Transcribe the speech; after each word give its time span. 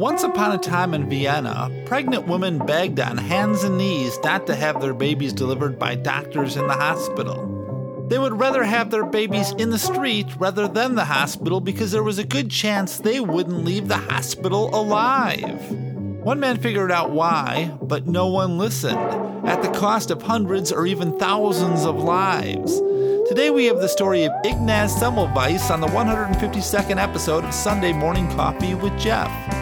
Once 0.00 0.22
upon 0.22 0.52
a 0.52 0.56
time 0.56 0.94
in 0.94 1.10
Vienna, 1.10 1.70
pregnant 1.84 2.26
women 2.26 2.56
begged 2.64 2.98
on 2.98 3.18
hands 3.18 3.64
and 3.64 3.76
knees 3.76 4.18
not 4.24 4.46
to 4.46 4.54
have 4.54 4.80
their 4.80 4.94
babies 4.94 5.30
delivered 5.30 5.78
by 5.78 5.94
doctors 5.94 6.56
in 6.56 6.66
the 6.66 6.72
hospital. 6.72 8.06
They 8.08 8.18
would 8.18 8.40
rather 8.40 8.64
have 8.64 8.90
their 8.90 9.04
babies 9.04 9.52
in 9.58 9.68
the 9.68 9.78
street 9.78 10.26
rather 10.38 10.66
than 10.66 10.94
the 10.94 11.04
hospital 11.04 11.60
because 11.60 11.92
there 11.92 12.02
was 12.02 12.18
a 12.18 12.24
good 12.24 12.50
chance 12.50 12.96
they 12.96 13.20
wouldn't 13.20 13.66
leave 13.66 13.88
the 13.88 13.98
hospital 13.98 14.74
alive. 14.74 15.70
One 15.70 16.40
man 16.40 16.56
figured 16.56 16.90
out 16.90 17.10
why, 17.10 17.76
but 17.82 18.06
no 18.06 18.26
one 18.26 18.56
listened, 18.56 18.96
at 19.46 19.62
the 19.62 19.78
cost 19.78 20.10
of 20.10 20.22
hundreds 20.22 20.72
or 20.72 20.86
even 20.86 21.18
thousands 21.18 21.84
of 21.84 21.96
lives. 22.02 22.80
Today 23.28 23.50
we 23.50 23.66
have 23.66 23.82
the 23.82 23.86
story 23.86 24.24
of 24.24 24.32
Ignaz 24.46 24.96
Semmelweis 24.96 25.70
on 25.70 25.82
the 25.82 25.88
152nd 25.88 26.96
episode 26.96 27.44
of 27.44 27.52
Sunday 27.52 27.92
Morning 27.92 28.28
Coffee 28.30 28.74
with 28.74 28.98
Jeff. 28.98 29.59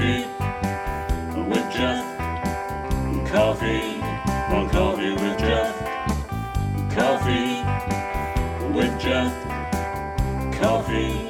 Coffee 0.00 0.24
with 1.42 1.70
Jeff. 1.70 2.02
Coffee 3.30 4.00
on 4.50 4.70
Coffee 4.70 5.10
with 5.10 5.38
Jeff. 5.38 5.76
Coffee 6.94 7.62
with 8.72 8.98
Jeff. 8.98 9.30
Coffee 10.58 11.28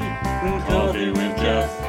Coffee 0.68 1.10
with 1.10 1.36
Jeff. 1.36 1.80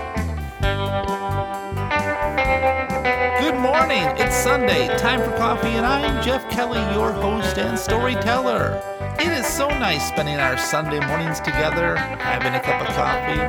Good 3.42 3.60
morning. 3.60 4.08
It's 4.18 4.36
Sunday. 4.36 4.88
Time 4.98 5.20
for 5.20 5.38
coffee, 5.38 5.68
and 5.68 5.86
I'm 5.86 6.24
Jeff 6.24 6.50
Kelly, 6.50 6.82
your 6.96 7.12
host 7.12 7.60
and 7.60 7.78
storyteller. 7.78 8.82
It 9.20 9.28
is 9.28 9.46
so 9.46 9.68
nice 9.68 10.08
spending 10.08 10.40
our 10.40 10.58
Sunday 10.58 11.00
mornings 11.06 11.42
together, 11.42 11.96
having 11.96 12.56
a 12.56 12.60
cup 12.60 12.82
of 12.82 12.96
coffee, 12.96 13.40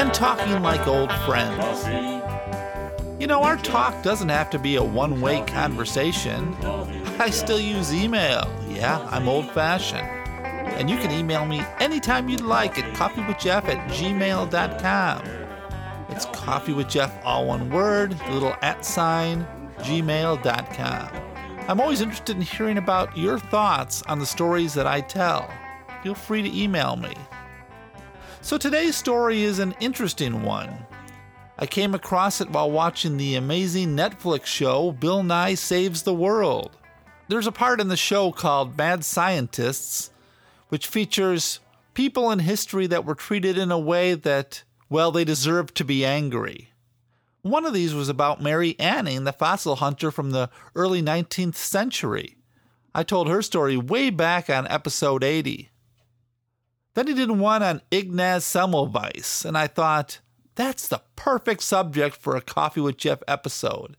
and 0.00 0.14
talking 0.14 0.62
like 0.62 0.86
old 0.86 1.12
friends. 1.26 2.19
You 3.20 3.26
know, 3.26 3.42
our 3.42 3.58
talk 3.58 4.02
doesn't 4.02 4.30
have 4.30 4.48
to 4.48 4.58
be 4.58 4.76
a 4.76 4.82
one 4.82 5.20
way 5.20 5.42
conversation. 5.42 6.54
I 7.18 7.28
still 7.28 7.60
use 7.60 7.92
email. 7.92 8.50
Yeah, 8.66 9.06
I'm 9.10 9.28
old 9.28 9.50
fashioned. 9.50 10.08
And 10.78 10.88
you 10.88 10.96
can 10.96 11.10
email 11.10 11.44
me 11.44 11.62
anytime 11.80 12.30
you'd 12.30 12.40
like 12.40 12.78
at 12.78 12.94
coffeewithjeff 12.94 13.68
at 13.68 13.90
gmail.com. 13.90 15.22
It's 16.08 16.24
coffee 16.24 16.72
with 16.72 16.88
Jeff, 16.88 17.12
all 17.22 17.46
one 17.46 17.68
word, 17.68 18.18
little 18.30 18.56
at 18.62 18.86
sign, 18.86 19.46
gmail.com. 19.80 21.10
I'm 21.68 21.78
always 21.78 22.00
interested 22.00 22.36
in 22.36 22.42
hearing 22.42 22.78
about 22.78 23.18
your 23.18 23.38
thoughts 23.38 24.02
on 24.04 24.18
the 24.18 24.24
stories 24.24 24.72
that 24.72 24.86
I 24.86 25.02
tell. 25.02 25.46
Feel 26.02 26.14
free 26.14 26.40
to 26.40 26.58
email 26.58 26.96
me. 26.96 27.12
So 28.40 28.56
today's 28.56 28.96
story 28.96 29.42
is 29.42 29.58
an 29.58 29.74
interesting 29.78 30.42
one. 30.42 30.86
I 31.60 31.66
came 31.66 31.94
across 31.94 32.40
it 32.40 32.48
while 32.48 32.70
watching 32.70 33.18
the 33.18 33.34
amazing 33.34 33.94
Netflix 33.94 34.46
show 34.46 34.92
Bill 34.92 35.22
Nye 35.22 35.54
Saves 35.54 36.02
the 36.02 36.14
World. 36.14 36.70
There's 37.28 37.46
a 37.46 37.52
part 37.52 37.80
in 37.80 37.88
the 37.88 37.98
show 37.98 38.32
called 38.32 38.78
Mad 38.78 39.04
Scientists, 39.04 40.10
which 40.70 40.86
features 40.86 41.60
people 41.92 42.30
in 42.30 42.38
history 42.38 42.86
that 42.86 43.04
were 43.04 43.14
treated 43.14 43.58
in 43.58 43.70
a 43.70 43.78
way 43.78 44.14
that 44.14 44.64
well, 44.88 45.12
they 45.12 45.24
deserved 45.24 45.76
to 45.76 45.84
be 45.84 46.04
angry. 46.04 46.72
One 47.42 47.64
of 47.64 47.72
these 47.72 47.94
was 47.94 48.08
about 48.08 48.42
Mary 48.42 48.74
Anning, 48.80 49.24
the 49.24 49.32
fossil 49.32 49.76
hunter 49.76 50.10
from 50.10 50.30
the 50.30 50.50
early 50.74 51.00
19th 51.00 51.54
century. 51.54 52.36
I 52.94 53.04
told 53.04 53.28
her 53.28 53.40
story 53.40 53.76
way 53.76 54.10
back 54.10 54.50
on 54.50 54.66
episode 54.66 55.22
80. 55.22 55.70
Then 56.94 57.06
he 57.06 57.14
did 57.14 57.30
one 57.30 57.62
on 57.62 57.82
Ignaz 57.92 58.44
Semmelweis, 58.44 59.44
and 59.44 59.56
I 59.56 59.68
thought, 59.68 60.18
that's 60.54 60.88
the 60.88 61.02
perfect 61.16 61.62
subject 61.62 62.16
for 62.16 62.36
a 62.36 62.40
Coffee 62.40 62.80
with 62.80 62.96
Jeff 62.96 63.22
episode. 63.28 63.96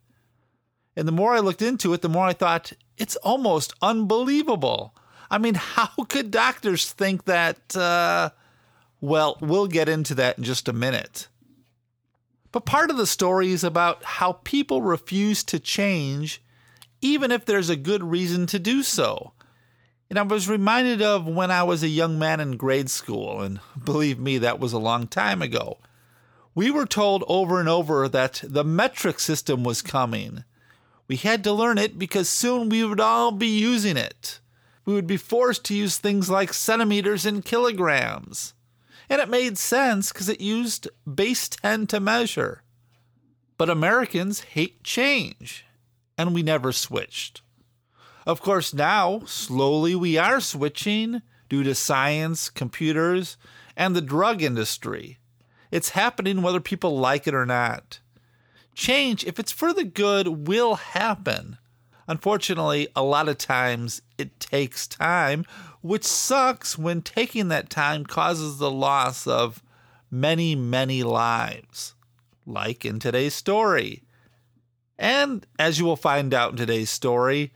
And 0.96 1.08
the 1.08 1.14
more 1.14 1.34
I 1.34 1.40
looked 1.40 1.62
into 1.62 1.94
it, 1.94 2.02
the 2.02 2.10
more 2.10 2.26
I 2.26 2.34
thought, 2.34 2.74
it's 2.98 3.16
almost 3.18 3.74
unbelievable. 3.82 4.94
I 5.30 5.38
mean, 5.38 5.54
how 5.56 5.90
could 6.08 6.32
doctors 6.32 6.92
think 6.92 7.26
that, 7.26 7.76
uh, 7.76 8.32
well, 9.00 9.38
we'll 9.42 9.68
get 9.68 9.90
into 9.90 10.16
that 10.16 10.38
in 10.38 10.44
just 10.44 10.68
a 10.68 10.74
minute. 10.74 11.28
But 12.52 12.66
part 12.66 12.90
of 12.90 12.98
the 12.98 13.08
story 13.08 13.52
is 13.52 13.64
about 13.64 14.04
how 14.04 14.34
people 14.44 14.82
refuse 14.82 15.44
to 15.46 15.60
change, 15.60 16.44
even 17.02 17.32
if 17.32 17.46
there's 17.46 17.70
a 17.70 17.78
good 17.78 18.04
reason 18.04 18.46
to 18.48 18.60
do 18.60 18.84
so. 18.84 19.32
And 20.10 20.20
I 20.20 20.24
was 20.24 20.50
reminded 20.50 21.02
of 21.02 21.26
when 21.26 21.52
I 21.52 21.64
was 21.64 21.84
a 21.84 21.88
young 21.88 22.20
man 22.20 22.42
in 22.42 22.58
grade 22.58 22.90
school, 22.90 23.42
and 23.42 23.62
believe 23.84 24.20
me, 24.20 24.40
that 24.40 24.60
was 24.60 24.74
a 24.74 24.80
long 24.80 25.08
time 25.08 25.42
ago. 25.42 25.78
We 26.54 26.72
were 26.72 26.86
told 26.86 27.24
over 27.28 27.60
and 27.60 27.70
over 27.70 28.08
that 28.10 28.44
the 28.46 28.64
metric 28.64 29.20
system 29.20 29.64
was 29.64 29.82
coming. 29.82 30.44
We 31.08 31.16
had 31.16 31.44
to 31.46 31.54
learn 31.54 31.78
it 31.78 31.98
because 32.00 32.30
soon 32.30 32.70
we 32.70 32.84
would 32.84 33.00
all 33.00 33.32
be 33.32 33.60
using 33.60 33.98
it. 33.98 34.40
We 34.86 34.94
would 34.94 35.08
be 35.08 35.18
forced 35.18 35.66
to 35.66 35.74
use 35.74 35.98
things 35.98 36.30
like 36.30 36.54
centimeters 36.54 37.26
and 37.26 37.46
kilograms 37.46 38.54
and 39.12 39.20
it 39.20 39.28
made 39.28 39.58
sense 39.58 40.14
because 40.14 40.30
it 40.30 40.40
used 40.40 40.88
base 41.06 41.50
10 41.50 41.88
to 41.88 42.00
measure. 42.00 42.64
But 43.58 43.70
Americans 43.70 44.40
hate 44.40 44.86
change, 44.86 45.66
and 46.18 46.34
we 46.34 46.42
never 46.42 46.72
switched. 46.72 47.42
Of 48.26 48.42
course, 48.42 48.74
now, 48.74 49.24
slowly 49.26 49.96
we 49.96 50.18
are 50.18 50.40
switching 50.40 51.24
due 51.50 51.62
to 51.64 51.76
science, 51.76 52.50
computers, 52.50 53.36
and 53.76 53.98
the 53.98 54.02
drug 54.02 54.42
industry. 54.42 55.20
It's 55.72 55.90
happening 55.90 56.42
whether 56.42 56.60
people 56.60 57.00
like 57.00 57.26
it 57.28 57.34
or 57.34 57.46
not. 57.46 58.00
Change, 58.76 59.24
if 59.26 59.40
it's 59.40 59.52
for 59.52 59.74
the 59.74 59.84
good, 59.84 60.48
will 60.48 60.76
happen. 60.76 61.58
Unfortunately, 62.08 62.90
a 62.96 63.04
lot 63.04 63.30
of 63.30 63.38
times 63.38 64.02
it 64.18 64.40
takes 64.40 64.88
time, 64.88 65.46
which 65.82 66.04
sucks 66.04 66.78
when 66.78 67.02
taking 67.02 67.48
that 67.48 67.70
time 67.70 68.06
causes 68.06 68.58
the 68.58 68.72
loss 68.72 69.26
of 69.26 69.64
many, 70.10 70.56
many 70.56 71.04
lives, 71.04 71.96
like 72.46 72.84
in 72.84 73.00
today's 73.00 73.34
story. 73.34 74.04
And 75.00 75.48
as 75.58 75.80
you 75.80 75.86
will 75.86 75.96
find 75.96 76.34
out 76.34 76.52
in 76.52 76.58
today's 76.58 76.90
story, 76.90 77.54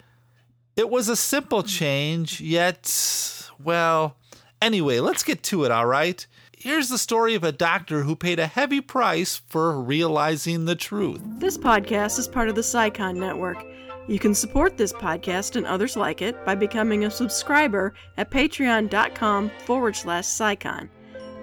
it 0.76 0.90
was 0.90 1.10
a 1.10 1.16
simple 1.16 1.64
change, 1.64 2.42
yet, 2.42 3.50
well, 3.62 4.18
anyway, 4.62 5.00
let's 5.00 5.24
get 5.24 5.44
to 5.44 5.66
it, 5.66 5.72
all 5.72 5.86
right? 5.86 6.26
Here's 6.66 6.90
the 6.90 6.98
story 6.98 7.36
of 7.36 7.44
a 7.44 7.52
doctor 7.52 8.02
who 8.02 8.16
paid 8.16 8.40
a 8.40 8.48
heavy 8.48 8.82
price 8.82 9.36
for 9.36 9.80
realizing 9.80 10.66
the 10.66 10.74
truth. 10.74 11.22
This 11.38 11.60
podcast 11.60 12.18
is 12.18 12.28
part 12.28 12.50
of 12.50 12.56
the 12.56 12.62
CSICON 12.62 13.18
Network. 13.18 13.64
You 14.08 14.18
can 14.18 14.34
support 14.34 14.76
this 14.76 14.92
podcast 14.92 15.58
and 15.58 15.68
others 15.68 15.96
like 15.96 16.24
it 16.24 16.44
by 16.44 16.56
becoming 16.56 17.06
a 17.06 17.12
subscriber 17.12 17.94
at 18.18 18.32
patreon.com 18.32 19.52
forward 19.66 19.96
slash 19.96 20.26
CSICON. 20.26 20.90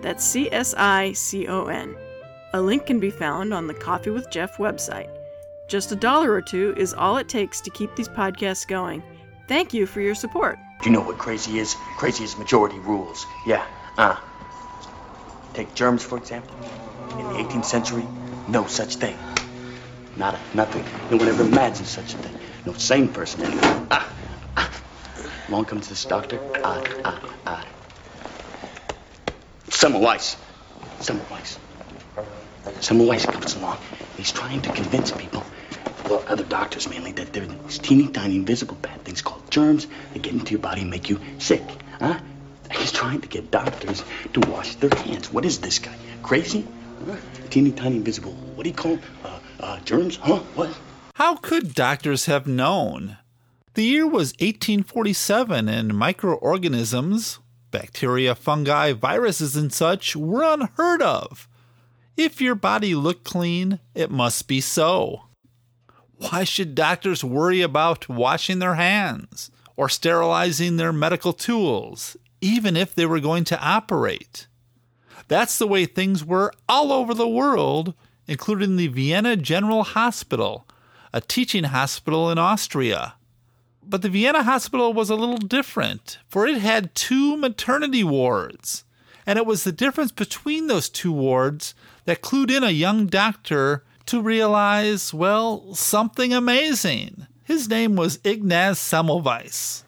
That's 0.00 0.24
C 0.24 0.50
S 0.50 0.74
I 0.76 1.12
C 1.12 1.46
O 1.46 1.66
N. 1.66 1.94
A 2.52 2.60
link 2.60 2.86
can 2.86 2.98
be 2.98 3.10
found 3.10 3.54
on 3.54 3.68
the 3.68 3.74
Coffee 3.74 4.10
with 4.10 4.28
Jeff 4.28 4.56
website. 4.56 5.08
Just 5.68 5.92
a 5.92 5.94
dollar 5.94 6.32
or 6.32 6.42
two 6.42 6.74
is 6.76 6.94
all 6.94 7.16
it 7.18 7.28
takes 7.28 7.60
to 7.60 7.70
keep 7.70 7.94
these 7.94 8.08
podcasts 8.08 8.66
going. 8.66 9.04
Thank 9.46 9.72
you 9.72 9.86
for 9.86 10.00
your 10.00 10.16
support. 10.16 10.58
Do 10.82 10.90
you 10.90 10.96
know 10.96 11.02
what 11.02 11.18
crazy 11.18 11.60
is? 11.60 11.76
Crazy 11.96 12.24
is 12.24 12.36
majority 12.36 12.80
rules. 12.80 13.24
Yeah, 13.46 13.64
uh. 13.96 14.16
Take 15.54 15.74
germs, 15.74 16.02
for 16.02 16.16
example. 16.16 16.56
In 17.18 17.28
the 17.28 17.34
18th 17.34 17.66
century, 17.66 18.06
no 18.48 18.66
such 18.66 18.96
thing. 18.96 19.18
Nada, 20.16 20.40
nothing. 20.54 20.84
No 21.10 21.18
one 21.18 21.28
ever 21.28 21.42
imagined 21.42 21.86
such 21.86 22.14
a 22.14 22.16
thing. 22.18 22.38
No 22.64 22.72
sane 22.72 23.08
person 23.08 23.42
anyway. 23.42 23.86
Ah, 23.90 24.08
ah. 24.56 24.70
Along 25.48 25.64
comes 25.66 25.88
this 25.88 26.04
doctor. 26.04 26.38
Ah, 26.64 26.82
ah, 27.04 27.20
ah. 27.46 27.66
Semmelweis. 29.68 30.36
Semmelweis. 31.00 31.58
Semmelweis 32.80 33.30
comes 33.30 33.54
along. 33.56 33.78
He's 34.16 34.32
trying 34.32 34.62
to 34.62 34.70
convince 34.70 35.12
people, 35.12 35.44
well, 36.08 36.24
other 36.28 36.44
doctors 36.44 36.88
mainly, 36.88 37.12
that 37.12 37.32
there 37.32 37.42
are 37.42 37.46
these 37.46 37.78
teeny 37.78 38.08
tiny 38.08 38.36
invisible 38.36 38.76
bad 38.76 39.04
things 39.04 39.22
called 39.22 39.50
germs 39.50 39.86
that 40.12 40.22
get 40.22 40.32
into 40.32 40.52
your 40.52 40.60
body 40.60 40.82
and 40.82 40.90
make 40.90 41.10
you 41.10 41.20
sick. 41.38 41.62
Huh? 41.98 42.18
He's 42.72 42.92
trying 42.92 43.20
to 43.20 43.28
get 43.28 43.50
doctors 43.50 44.04
to 44.32 44.40
wash 44.50 44.74
their 44.76 44.90
hands. 44.90 45.32
What 45.32 45.44
is 45.44 45.60
this 45.60 45.78
guy? 45.78 45.94
Crazy? 46.22 46.66
Huh? 47.06 47.16
Teeny 47.50 47.72
tiny 47.72 47.96
invisible. 47.96 48.32
What 48.54 48.64
do 48.64 48.70
you 48.70 48.76
call 48.76 48.98
Uh, 49.24 49.38
uh, 49.60 49.80
germs? 49.80 50.16
Huh? 50.16 50.38
What? 50.54 50.70
How 51.14 51.36
could 51.36 51.74
doctors 51.74 52.26
have 52.26 52.46
known? 52.46 53.18
The 53.74 53.84
year 53.84 54.06
was 54.06 54.32
1847, 54.40 55.68
and 55.68 55.94
microorganisms, 55.96 57.38
bacteria, 57.70 58.34
fungi, 58.34 58.92
viruses, 58.92 59.56
and 59.56 59.72
such, 59.72 60.14
were 60.16 60.42
unheard 60.42 61.00
of. 61.02 61.48
If 62.16 62.40
your 62.40 62.54
body 62.54 62.94
looked 62.94 63.24
clean, 63.24 63.80
it 63.94 64.10
must 64.10 64.46
be 64.46 64.60
so. 64.60 65.22
Why 66.16 66.44
should 66.44 66.74
doctors 66.74 67.24
worry 67.24 67.62
about 67.62 68.08
washing 68.08 68.58
their 68.58 68.74
hands 68.74 69.50
or 69.76 69.88
sterilizing 69.88 70.76
their 70.76 70.92
medical 70.92 71.32
tools, 71.32 72.16
even 72.42 72.76
if 72.76 72.94
they 72.94 73.06
were 73.06 73.20
going 73.20 73.44
to 73.44 73.60
operate? 73.62 74.46
That's 75.28 75.56
the 75.56 75.66
way 75.66 75.86
things 75.86 76.22
were 76.22 76.52
all 76.68 76.92
over 76.92 77.14
the 77.14 77.28
world, 77.28 77.94
including 78.26 78.76
the 78.76 78.88
Vienna 78.88 79.36
General 79.36 79.84
Hospital, 79.84 80.66
a 81.14 81.22
teaching 81.22 81.64
hospital 81.64 82.30
in 82.30 82.36
Austria. 82.36 83.14
But 83.82 84.02
the 84.02 84.10
Vienna 84.10 84.42
hospital 84.42 84.92
was 84.92 85.08
a 85.08 85.14
little 85.14 85.38
different, 85.38 86.18
for 86.28 86.46
it 86.46 86.58
had 86.58 86.94
two 86.94 87.36
maternity 87.36 88.04
wards. 88.04 88.84
And 89.24 89.38
it 89.38 89.46
was 89.46 89.64
the 89.64 89.72
difference 89.72 90.12
between 90.12 90.66
those 90.66 90.88
two 90.88 91.12
wards 91.12 91.74
that 92.04 92.22
clued 92.22 92.50
in 92.50 92.64
a 92.64 92.70
young 92.70 93.06
doctor 93.06 93.84
to 94.06 94.20
realize, 94.20 95.14
well, 95.14 95.74
something 95.74 96.32
amazing. 96.32 97.26
His 97.44 97.68
name 97.68 97.96
was 97.96 98.18
Ignaz 98.24 98.78
Semmelweis. 98.78 99.84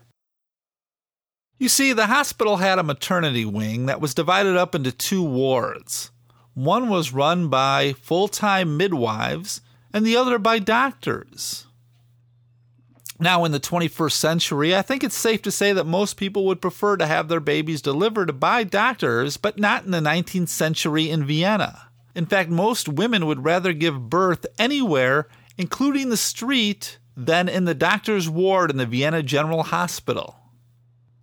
You 1.64 1.70
see, 1.70 1.94
the 1.94 2.08
hospital 2.08 2.58
had 2.58 2.78
a 2.78 2.82
maternity 2.82 3.46
wing 3.46 3.86
that 3.86 3.98
was 3.98 4.12
divided 4.12 4.54
up 4.54 4.74
into 4.74 4.92
two 4.92 5.22
wards. 5.22 6.10
One 6.52 6.90
was 6.90 7.14
run 7.14 7.48
by 7.48 7.94
full 7.94 8.28
time 8.28 8.76
midwives, 8.76 9.62
and 9.90 10.04
the 10.04 10.14
other 10.14 10.38
by 10.38 10.58
doctors. 10.58 11.66
Now, 13.18 13.46
in 13.46 13.52
the 13.52 13.60
21st 13.60 14.12
century, 14.12 14.76
I 14.76 14.82
think 14.82 15.02
it's 15.02 15.16
safe 15.16 15.40
to 15.40 15.50
say 15.50 15.72
that 15.72 15.86
most 15.86 16.18
people 16.18 16.44
would 16.44 16.60
prefer 16.60 16.98
to 16.98 17.06
have 17.06 17.28
their 17.28 17.40
babies 17.40 17.80
delivered 17.80 18.38
by 18.38 18.64
doctors, 18.64 19.38
but 19.38 19.58
not 19.58 19.86
in 19.86 19.90
the 19.90 20.00
19th 20.00 20.50
century 20.50 21.08
in 21.08 21.24
Vienna. 21.24 21.88
In 22.14 22.26
fact, 22.26 22.50
most 22.50 22.90
women 22.90 23.24
would 23.24 23.42
rather 23.42 23.72
give 23.72 24.10
birth 24.10 24.44
anywhere, 24.58 25.28
including 25.56 26.10
the 26.10 26.18
street, 26.18 26.98
than 27.16 27.48
in 27.48 27.64
the 27.64 27.74
doctor's 27.74 28.28
ward 28.28 28.70
in 28.70 28.76
the 28.76 28.84
Vienna 28.84 29.22
General 29.22 29.62
Hospital. 29.62 30.43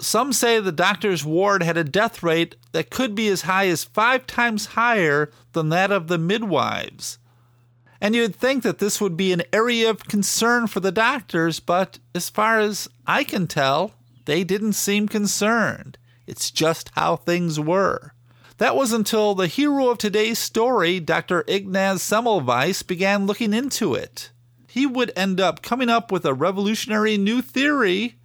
Some 0.02 0.34
say 0.34 0.60
the 0.60 0.72
doctor's 0.72 1.24
ward 1.24 1.62
had 1.62 1.78
a 1.78 1.84
death 1.84 2.24
rate 2.24 2.56
that 2.72 2.90
could 2.90 3.14
be 3.14 3.28
as 3.28 3.44
high 3.44 3.68
as 3.68 3.84
five 3.84 4.26
times 4.26 4.66
higher 4.66 5.32
than 5.54 5.70
that 5.70 5.92
of 5.92 6.08
the 6.08 6.18
midwives. 6.18 7.20
And 8.02 8.16
you'd 8.16 8.36
think 8.36 8.64
that 8.64 8.80
this 8.80 9.00
would 9.00 9.16
be 9.16 9.32
an 9.32 9.44
area 9.54 9.92
of 9.92 10.08
concern 10.08 10.66
for 10.66 10.80
the 10.80 10.92
doctors, 10.92 11.60
but 11.60 12.00
as 12.16 12.30
far 12.30 12.60
as 12.60 12.90
I 13.06 13.24
can 13.24 13.46
tell, 13.46 13.94
they 14.26 14.44
didn't 14.44 14.74
seem 14.74 15.08
concerned. 15.08 16.00
It's 16.26 16.50
just 16.50 16.90
how 16.96 17.16
things 17.16 17.60
were. 17.60 18.16
That 18.58 18.76
was 18.76 18.94
until 18.94 19.36
the 19.36 19.46
hero 19.46 19.90
of 19.90 20.00
today's 20.00 20.40
story, 20.40 21.00
Dr. 21.00 21.44
Ignaz 21.48 22.02
Semmelweis, 22.02 22.86
began 22.86 23.28
looking 23.28 23.54
into 23.54 23.94
it. 23.94 24.32
He 24.68 24.88
would 24.88 25.12
end 25.16 25.40
up 25.40 25.62
coming 25.62 25.90
up 25.90 26.12
with 26.12 26.26
a 26.26 26.34
revolutionary 26.34 27.18
new 27.18 27.44
theory 27.44 28.16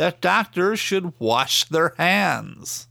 that 0.00 0.22
doctors 0.22 0.80
should 0.80 1.12
wash 1.18 1.64
their 1.64 1.92
hands. 1.98 2.88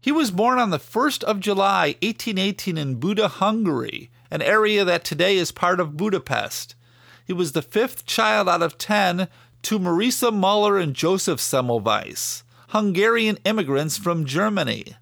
He 0.00 0.12
was 0.12 0.30
born 0.30 0.60
on 0.60 0.70
the 0.70 0.78
1st 0.78 1.24
of 1.24 1.40
July, 1.40 1.96
1818, 2.02 2.78
in 2.78 3.00
Buda, 3.00 3.26
Hungary, 3.26 4.12
an 4.30 4.42
area 4.42 4.84
that 4.84 5.02
today 5.02 5.36
is 5.36 5.50
part 5.50 5.80
of 5.80 5.96
Budapest. 5.96 6.76
He 7.26 7.32
was 7.32 7.50
the 7.50 7.62
fifth 7.62 8.06
child 8.06 8.48
out 8.48 8.62
of 8.62 8.78
ten 8.78 9.26
to 9.62 9.80
Marisa 9.80 10.32
Muller 10.32 10.78
and 10.78 10.94
Joseph 10.94 11.40
Semmelweis, 11.40 12.44
Hungarian 12.68 13.36
immigrants 13.44 13.98
from 13.98 14.26
Germany. 14.26 14.94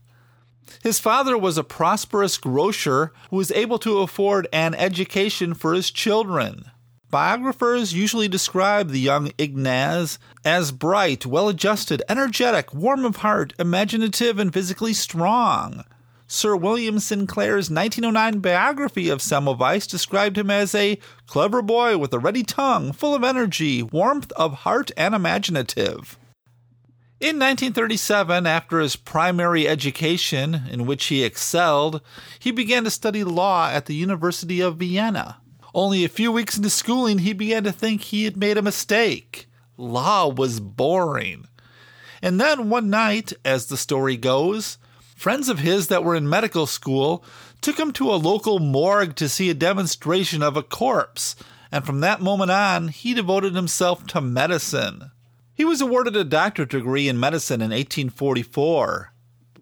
His 0.83 0.99
father 0.99 1.37
was 1.37 1.59
a 1.59 1.63
prosperous 1.63 2.39
grocer 2.39 3.13
who 3.29 3.37
was 3.37 3.53
able 3.53 3.79
to 3.81 3.99
afford 3.99 4.49
an 4.51 4.75
education 4.77 5.53
for 5.53 5.75
his 5.75 5.91
children. 5.91 6.72
Biographers 7.13 7.93
usually 7.93 8.27
describe 8.27 8.89
the 8.89 8.99
young 8.99 9.33
Ignaz 9.37 10.19
as 10.47 10.73
bright, 10.73 11.27
well 11.27 11.51
adjusted, 11.51 12.03
energetic, 12.09 12.73
warm 12.73 13.05
of 13.05 13.17
heart, 13.17 13.53
imaginative, 13.59 14.39
and 14.39 14.51
physically 14.51 14.95
strong. 14.95 15.85
Sir 16.27 16.57
William 16.57 16.99
Sinclair's 16.99 17.69
1909 17.69 18.41
biography 18.41 19.11
of 19.11 19.19
Semmelweis 19.21 19.87
described 19.87 20.39
him 20.39 20.51
as 20.51 20.75
a 20.75 20.99
clever 21.27 21.61
boy 21.61 21.99
with 21.99 22.15
a 22.15 22.19
ready 22.19 22.43
tongue, 22.43 22.93
full 22.93 23.15
of 23.15 23.23
energy, 23.23 23.83
warmth 23.83 24.33
of 24.33 24.61
heart, 24.61 24.91
and 24.97 25.15
imaginative. 25.15 26.19
In 27.21 27.39
1937, 27.39 28.47
after 28.47 28.81
his 28.81 28.97
primary 28.97 29.69
education, 29.69 30.63
in 30.71 30.87
which 30.87 31.05
he 31.05 31.23
excelled, 31.23 32.01
he 32.39 32.51
began 32.51 32.85
to 32.85 32.91
study 32.91 33.23
law 33.23 33.69
at 33.69 33.85
the 33.85 33.95
University 33.95 34.63
of 34.63 34.79
Vienna. 34.79 35.42
Only 35.75 36.05
a 36.05 36.09
few 36.09 36.31
weeks 36.31 36.57
into 36.57 36.71
schooling, 36.71 37.19
he 37.19 37.33
began 37.33 37.65
to 37.65 37.73
think 37.73 38.03
he 38.03 38.25
had 38.25 38.37
made 38.37 38.59
a 38.59 38.63
mistake. 38.63 39.49
Law 39.77 40.29
was 40.29 40.61
boring. 40.61 41.47
And 42.21 42.41
then 42.41 42.69
one 42.69 42.91
night, 42.91 43.33
as 43.45 43.67
the 43.67 43.77
story 43.77 44.17
goes, 44.17 44.79
friends 45.17 45.49
of 45.49 45.61
his 45.61 45.89
that 45.89 46.05
were 46.05 46.15
in 46.15 46.29
medical 46.29 46.67
school 46.67 47.25
took 47.61 47.79
him 47.79 47.93
to 47.93 48.13
a 48.13 48.17
local 48.17 48.59
morgue 48.59 49.17
to 49.17 49.29
see 49.29 49.49
a 49.49 49.55
demonstration 49.55 50.43
of 50.43 50.57
a 50.57 50.63
corpse, 50.63 51.37
and 51.71 51.87
from 51.87 52.01
that 52.01 52.21
moment 52.21 52.51
on, 52.51 52.89
he 52.89 53.15
devoted 53.15 53.55
himself 53.55 54.07
to 54.09 54.21
medicine. 54.21 55.11
He 55.55 55.65
was 55.65 55.81
awarded 55.81 56.17
a 56.17 56.25
doctorate 56.25 56.71
degree 56.71 57.09
in 57.09 57.19
medicine 57.21 57.61
in 57.61 57.71
1844. 57.71 59.12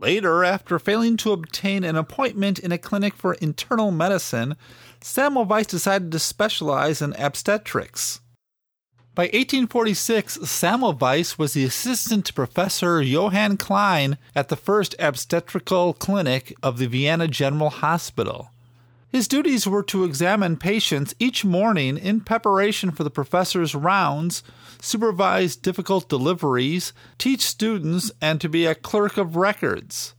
Later, 0.00 0.44
after 0.44 0.78
failing 0.78 1.18
to 1.18 1.32
obtain 1.32 1.84
an 1.84 1.94
appointment 1.94 2.58
in 2.58 2.72
a 2.72 2.78
clinic 2.78 3.14
for 3.14 3.34
internal 3.34 3.90
medicine, 3.90 4.56
Semmelweis 5.02 5.66
decided 5.66 6.10
to 6.12 6.18
specialize 6.18 7.02
in 7.02 7.12
obstetrics. 7.18 8.20
By 9.14 9.24
1846, 9.24 10.38
Semmelweis 10.38 11.36
was 11.36 11.52
the 11.52 11.64
assistant 11.64 12.24
to 12.26 12.32
Professor 12.32 13.02
Johann 13.02 13.58
Klein 13.58 14.16
at 14.34 14.48
the 14.48 14.56
first 14.56 14.94
obstetrical 14.98 15.92
clinic 15.92 16.54
of 16.62 16.78
the 16.78 16.86
Vienna 16.86 17.28
General 17.28 17.68
Hospital. 17.68 18.50
His 19.10 19.26
duties 19.26 19.66
were 19.66 19.82
to 19.84 20.04
examine 20.04 20.56
patients 20.56 21.16
each 21.18 21.44
morning 21.44 21.98
in 21.98 22.20
preparation 22.20 22.92
for 22.92 23.02
the 23.02 23.10
professor's 23.10 23.74
rounds, 23.74 24.44
supervise 24.80 25.56
difficult 25.56 26.08
deliveries, 26.08 26.92
teach 27.18 27.40
students, 27.40 28.12
and 28.22 28.40
to 28.40 28.48
be 28.48 28.66
a 28.66 28.74
clerk 28.76 29.16
of 29.16 29.34
records. 29.34 30.14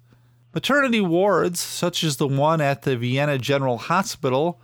Maternity 0.54 1.00
wards, 1.00 1.62
such 1.62 2.04
as 2.04 2.18
the 2.18 2.28
one 2.28 2.60
at 2.60 2.82
the 2.82 2.98
Vienna 2.98 3.38
General 3.38 3.78
Hospital, 3.78 4.60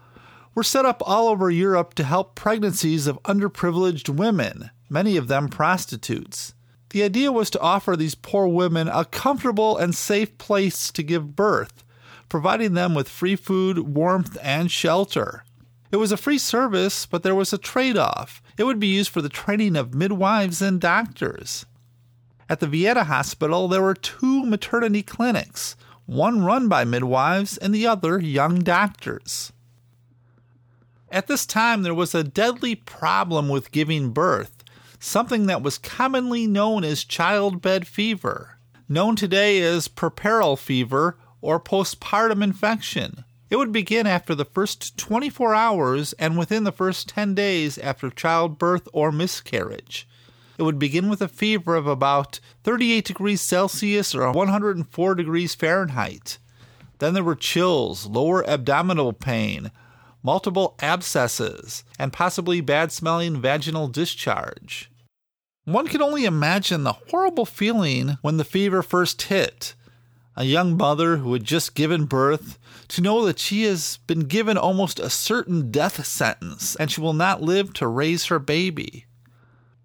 were 0.53 0.63
set 0.63 0.83
up 0.83 1.01
all 1.05 1.29
over 1.29 1.49
Europe 1.49 1.93
to 1.93 2.03
help 2.03 2.35
pregnancies 2.35 3.07
of 3.07 3.23
underprivileged 3.23 4.09
women, 4.09 4.71
many 4.89 5.15
of 5.15 5.29
them 5.29 5.47
prostitutes. 5.47 6.53
The 6.89 7.03
idea 7.03 7.31
was 7.31 7.49
to 7.51 7.61
offer 7.61 7.95
these 7.95 8.15
poor 8.15 8.47
women 8.47 8.89
a 8.89 9.05
comfortable 9.05 9.77
and 9.77 9.95
safe 9.95 10.37
place 10.37 10.91
to 10.91 11.03
give 11.03 11.35
birth, 11.37 11.85
providing 12.29 12.73
them 12.73 12.93
with 12.93 13.09
free 13.09 13.35
food, 13.35 13.79
warmth, 13.79 14.37
and 14.41 14.71
shelter. 14.71 15.43
It 15.91 15.97
was 15.97 16.11
a 16.11 16.17
free 16.17 16.37
service, 16.37 17.05
but 17.05 17.23
there 17.23 17.35
was 17.35 17.53
a 17.53 17.57
trade 17.57 17.97
off. 17.97 18.41
It 18.57 18.65
would 18.65 18.79
be 18.79 18.87
used 18.87 19.09
for 19.09 19.21
the 19.21 19.29
training 19.29 19.75
of 19.75 19.93
midwives 19.93 20.61
and 20.61 20.81
doctors. 20.81 21.65
At 22.49 22.59
the 22.59 22.67
Vienna 22.67 23.05
hospital, 23.05 23.67
there 23.67 23.81
were 23.81 23.93
two 23.93 24.45
maternity 24.45 25.03
clinics, 25.03 25.75
one 26.05 26.43
run 26.43 26.67
by 26.67 26.85
midwives 26.85 27.57
and 27.57 27.73
the 27.73 27.87
other 27.87 28.19
young 28.19 28.59
doctors. 28.59 29.51
At 31.09 31.27
this 31.27 31.45
time, 31.45 31.83
there 31.83 31.93
was 31.93 32.13
a 32.13 32.23
deadly 32.23 32.75
problem 32.75 33.47
with 33.47 33.71
giving 33.71 34.11
birth, 34.11 34.63
something 34.99 35.45
that 35.45 35.61
was 35.61 35.77
commonly 35.77 36.47
known 36.47 36.83
as 36.83 37.05
childbed 37.05 37.87
fever, 37.87 38.57
known 38.89 39.15
today 39.15 39.61
as 39.61 39.87
puerperal 39.87 40.57
fever 40.57 41.17
or 41.41 41.59
postpartum 41.59 42.43
infection. 42.43 43.23
It 43.49 43.55
would 43.55 43.71
begin 43.71 44.05
after 44.05 44.35
the 44.35 44.45
first 44.45 44.97
24 44.97 45.55
hours 45.55 46.13
and 46.13 46.37
within 46.37 46.63
the 46.65 46.71
first 46.71 47.07
10 47.09 47.33
days 47.33 47.77
after 47.77 48.09
childbirth 48.09 48.87
or 48.91 49.11
miscarriage. 49.11 50.07
It 50.57 50.63
would 50.63 50.79
begin 50.79 51.07
with 51.09 51.21
a 51.21 51.27
fever 51.27 51.75
of 51.75 51.87
about 51.87 52.39
38 52.63 53.05
degrees 53.05 53.41
Celsius 53.41 54.15
or 54.15 54.31
104 54.31 55.15
degrees 55.15 55.55
Fahrenheit. 55.55 56.39
Then 56.99 57.13
there 57.13 57.23
were 57.23 57.35
chills, 57.35 58.07
lower 58.07 58.47
abdominal 58.49 59.13
pain, 59.13 59.71
multiple 60.23 60.75
abscesses, 60.81 61.83
and 61.99 62.11
possibly 62.11 62.59
bad 62.59 62.91
smelling 62.91 63.39
vaginal 63.39 63.87
discharge. 63.87 64.89
One 65.63 65.87
can 65.87 66.01
only 66.01 66.25
imagine 66.25 66.83
the 66.83 66.97
horrible 67.11 67.45
feeling 67.45 68.17
when 68.21 68.37
the 68.37 68.43
fever 68.43 68.81
first 68.81 69.21
hit. 69.23 69.75
A 70.39 70.45
young 70.45 70.77
mother 70.77 71.17
who 71.17 71.33
had 71.33 71.43
just 71.43 71.73
given 71.73 72.05
birth 72.05 72.59
to 72.89 73.01
know 73.01 73.25
that 73.25 73.39
she 73.39 73.63
has 73.63 73.97
been 74.05 74.21
given 74.21 74.55
almost 74.55 74.99
a 74.99 75.09
certain 75.09 75.71
death 75.71 76.05
sentence 76.05 76.75
and 76.75 76.91
she 76.91 77.01
will 77.01 77.13
not 77.13 77.41
live 77.41 77.73
to 77.73 77.87
raise 77.87 78.25
her 78.25 78.37
baby. 78.37 79.07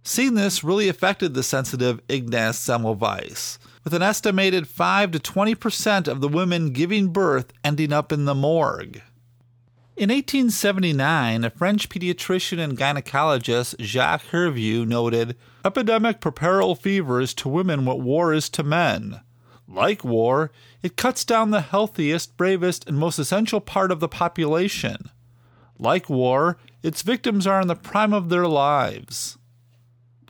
Seeing 0.04 0.34
this 0.34 0.62
really 0.62 0.90
affected 0.90 1.32
the 1.32 1.42
sensitive 1.42 2.02
Ignaz 2.06 2.58
Semmelweis, 2.58 3.56
with 3.82 3.94
an 3.94 4.02
estimated 4.02 4.68
5 4.68 5.12
to 5.12 5.18
20 5.18 5.54
percent 5.54 6.06
of 6.06 6.20
the 6.20 6.28
women 6.28 6.72
giving 6.72 7.08
birth 7.08 7.50
ending 7.64 7.90
up 7.90 8.12
in 8.12 8.26
the 8.26 8.34
morgue. 8.34 9.00
In 9.96 10.10
1879, 10.10 11.44
a 11.44 11.50
French 11.50 11.88
pediatrician 11.88 12.58
and 12.58 12.76
gynecologist, 12.76 13.80
Jacques 13.80 14.26
Hervieux, 14.32 14.84
noted 14.84 15.34
epidemic 15.64 16.20
puerperal 16.20 16.78
fevers 16.78 17.32
to 17.34 17.48
women 17.48 17.86
what 17.86 18.00
war 18.00 18.34
is 18.34 18.50
to 18.50 18.62
men. 18.62 19.22
Like 19.74 20.04
war, 20.04 20.50
it 20.82 20.98
cuts 20.98 21.24
down 21.24 21.50
the 21.50 21.62
healthiest, 21.62 22.36
bravest, 22.36 22.86
and 22.86 22.98
most 22.98 23.18
essential 23.18 23.60
part 23.60 23.90
of 23.90 24.00
the 24.00 24.08
population. 24.08 25.10
Like 25.78 26.10
war, 26.10 26.58
its 26.82 27.00
victims 27.00 27.46
are 27.46 27.60
in 27.60 27.68
the 27.68 27.74
prime 27.74 28.12
of 28.12 28.28
their 28.28 28.46
lives. 28.46 29.38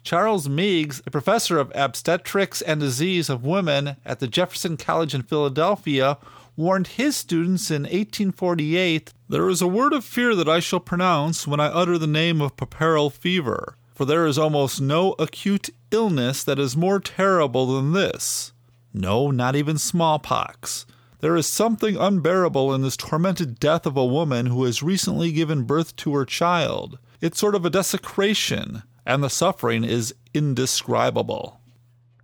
Charles 0.05 0.49
Meigs, 0.49 1.03
a 1.07 1.11
professor 1.11 1.59
of 1.59 1.73
obstetrics 1.75 2.63
and 2.63 2.81
disease 2.81 3.29
of 3.29 3.45
women 3.45 3.97
at 4.05 4.21
the 4.21 4.29
Jefferson 4.29 4.77
College 4.77 5.13
in 5.13 5.23
Philadelphia, 5.23 6.19
warned 6.57 6.87
his 6.87 7.17
students 7.17 7.71
in 7.71 7.83
1848 7.83 9.13
There 9.29 9.49
is 9.49 9.61
a 9.61 9.67
word 9.67 9.93
of 9.93 10.05
fear 10.05 10.37
that 10.37 10.49
I 10.49 10.61
shall 10.61 10.81
pronounce 10.81 11.49
when 11.49 11.59
I 11.59 11.67
utter 11.67 11.99
the 11.99 12.07
name 12.07 12.41
of 12.41 12.57
puerperal 12.57 13.13
fever, 13.13 13.77
for 13.93 14.05
there 14.05 14.27
is 14.27 14.39
almost 14.39 14.81
no 14.81 15.15
acute 15.19 15.71
illness 15.91 16.45
that 16.45 16.61
is 16.61 16.77
more 16.77 17.01
terrible 17.01 17.75
than 17.75 17.93
this. 17.93 18.52
No, 18.95 19.31
not 19.31 19.57
even 19.57 19.79
smallpox. 19.79 20.87
There 21.21 21.37
is 21.37 21.47
something 21.47 21.97
unbearable 21.97 22.75
in 22.75 22.83
this 22.83 22.97
tormented 22.97 23.61
death 23.61 23.87
of 23.87 23.97
a 23.97 24.05
woman 24.05 24.47
who 24.47 24.65
has 24.65 24.83
recently 24.83 25.31
given 25.31 25.63
birth 25.63 25.95
to 25.97 26.15
her 26.15 26.25
child. 26.25 26.99
It's 27.21 27.39
sort 27.39 27.55
of 27.55 27.65
a 27.65 27.71
desecration, 27.71 28.83
and 29.07 29.23
the 29.23 29.31
suffering 29.31 29.85
is 29.85 30.15
indescribable. 30.35 31.61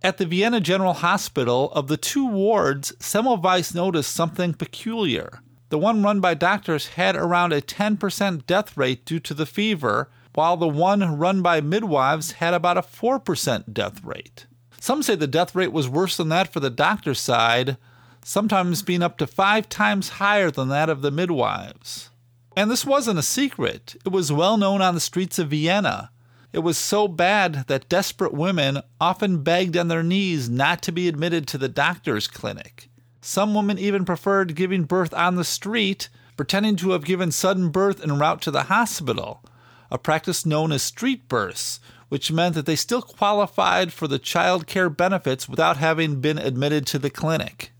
At 0.03 0.17
the 0.17 0.25
Vienna 0.25 0.59
General 0.59 0.93
Hospital, 0.93 1.71
of 1.71 1.87
the 1.87 1.97
two 1.97 2.27
wards, 2.27 2.91
Semmelweis 2.99 3.73
noticed 3.73 4.11
something 4.11 4.53
peculiar. 4.53 5.41
The 5.69 5.77
one 5.77 6.03
run 6.03 6.19
by 6.19 6.33
doctors 6.33 6.87
had 6.89 7.15
around 7.15 7.53
a 7.53 7.61
10% 7.61 8.45
death 8.45 8.75
rate 8.75 9.05
due 9.05 9.19
to 9.19 9.33
the 9.33 9.45
fever, 9.45 10.09
while 10.33 10.57
the 10.57 10.67
one 10.67 11.17
run 11.17 11.41
by 11.41 11.61
midwives 11.61 12.33
had 12.33 12.53
about 12.53 12.77
a 12.77 12.81
4% 12.81 13.73
death 13.73 14.03
rate. 14.03 14.45
Some 14.79 15.03
say 15.03 15.15
the 15.15 15.27
death 15.27 15.55
rate 15.55 15.73
was 15.73 15.89
worse 15.89 16.17
than 16.17 16.29
that 16.29 16.51
for 16.51 16.59
the 16.59 16.69
doctor's 16.69 17.19
side, 17.19 17.77
sometimes 18.23 18.81
being 18.81 19.03
up 19.03 19.17
to 19.17 19.27
five 19.27 19.69
times 19.69 20.09
higher 20.09 20.51
than 20.51 20.69
that 20.69 20.89
of 20.89 21.01
the 21.01 21.11
midwives. 21.11 22.09
And 22.55 22.69
this 22.69 22.85
wasn't 22.85 23.19
a 23.19 23.23
secret, 23.23 23.95
it 24.05 24.11
was 24.11 24.31
well 24.31 24.57
known 24.57 24.81
on 24.81 24.93
the 24.93 24.99
streets 24.99 25.39
of 25.39 25.49
Vienna. 25.49 26.11
It 26.51 26.59
was 26.59 26.77
so 26.77 27.07
bad 27.07 27.65
that 27.67 27.89
desperate 27.89 28.33
women 28.33 28.81
often 28.99 29.43
begged 29.43 29.77
on 29.77 29.87
their 29.87 30.01
knees 30.01 30.49
not 30.49 30.81
to 30.83 30.91
be 30.91 31.07
admitted 31.07 31.47
to 31.47 31.59
the 31.59 31.69
doctor's 31.69 32.27
clinic. 32.27 32.89
Some 33.21 33.53
women 33.53 33.77
even 33.77 34.03
preferred 34.03 34.55
giving 34.55 34.85
birth 34.85 35.13
on 35.13 35.35
the 35.35 35.43
street, 35.43 36.09
pretending 36.35 36.75
to 36.77 36.91
have 36.91 37.05
given 37.05 37.31
sudden 37.31 37.69
birth 37.69 38.01
en 38.03 38.17
route 38.17 38.41
to 38.41 38.51
the 38.51 38.63
hospital, 38.63 39.43
a 39.91 39.97
practice 39.97 40.45
known 40.45 40.71
as 40.71 40.81
street 40.81 41.27
births, 41.27 41.79
which 42.09 42.31
meant 42.31 42.55
that 42.55 42.65
they 42.65 42.75
still 42.75 43.01
qualified 43.01 43.93
for 43.93 44.07
the 44.07 44.19
child 44.19 44.67
care 44.67 44.89
benefits 44.89 45.47
without 45.47 45.77
having 45.77 46.19
been 46.19 46.37
admitted 46.37 46.85
to 46.87 46.99
the 46.99 47.09
clinic. 47.09 47.71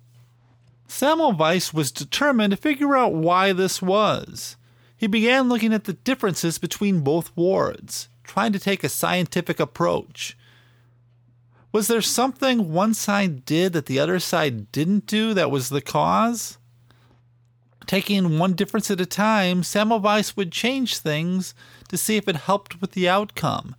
Semmelweis 0.88 1.74
was 1.74 1.92
determined 1.92 2.52
to 2.52 2.58
figure 2.58 2.96
out 2.96 3.14
why 3.14 3.54
this 3.54 3.82
was. 3.82 4.56
He 4.96 5.08
began 5.08 5.50
looking 5.50 5.74
at 5.74 5.84
the 5.84 5.94
differences 5.94 6.58
between 6.58 7.02
both 7.02 7.32
wards 7.36 8.10
trying 8.30 8.54
to 8.54 8.60
take 8.60 8.84
a 8.84 8.90
scientific 8.90 9.60
approach. 9.60 10.38
Was 11.72 11.88
there 11.88 12.02
something 12.02 12.72
one 12.72 12.94
side 12.94 13.44
did 13.44 13.74
that 13.74 13.88
the 13.88 14.00
other 14.00 14.20
side 14.20 14.72
didn't 14.72 15.08
do 15.08 15.34
that 15.34 15.52
was 15.52 15.70
the 15.70 15.82
cause? 15.82 16.58
Taking 17.88 18.38
one 18.38 18.54
difference 18.54 18.92
at 18.92 19.02
a 19.02 19.06
time, 19.06 19.64
Semmelweis 19.64 20.38
would 20.38 20.52
change 20.52 21.00
things 21.00 21.56
to 21.88 21.98
see 21.98 22.18
if 22.18 22.28
it 22.28 22.36
helped 22.36 22.82
with 22.82 22.92
the 22.92 23.10
outcome. 23.10 23.76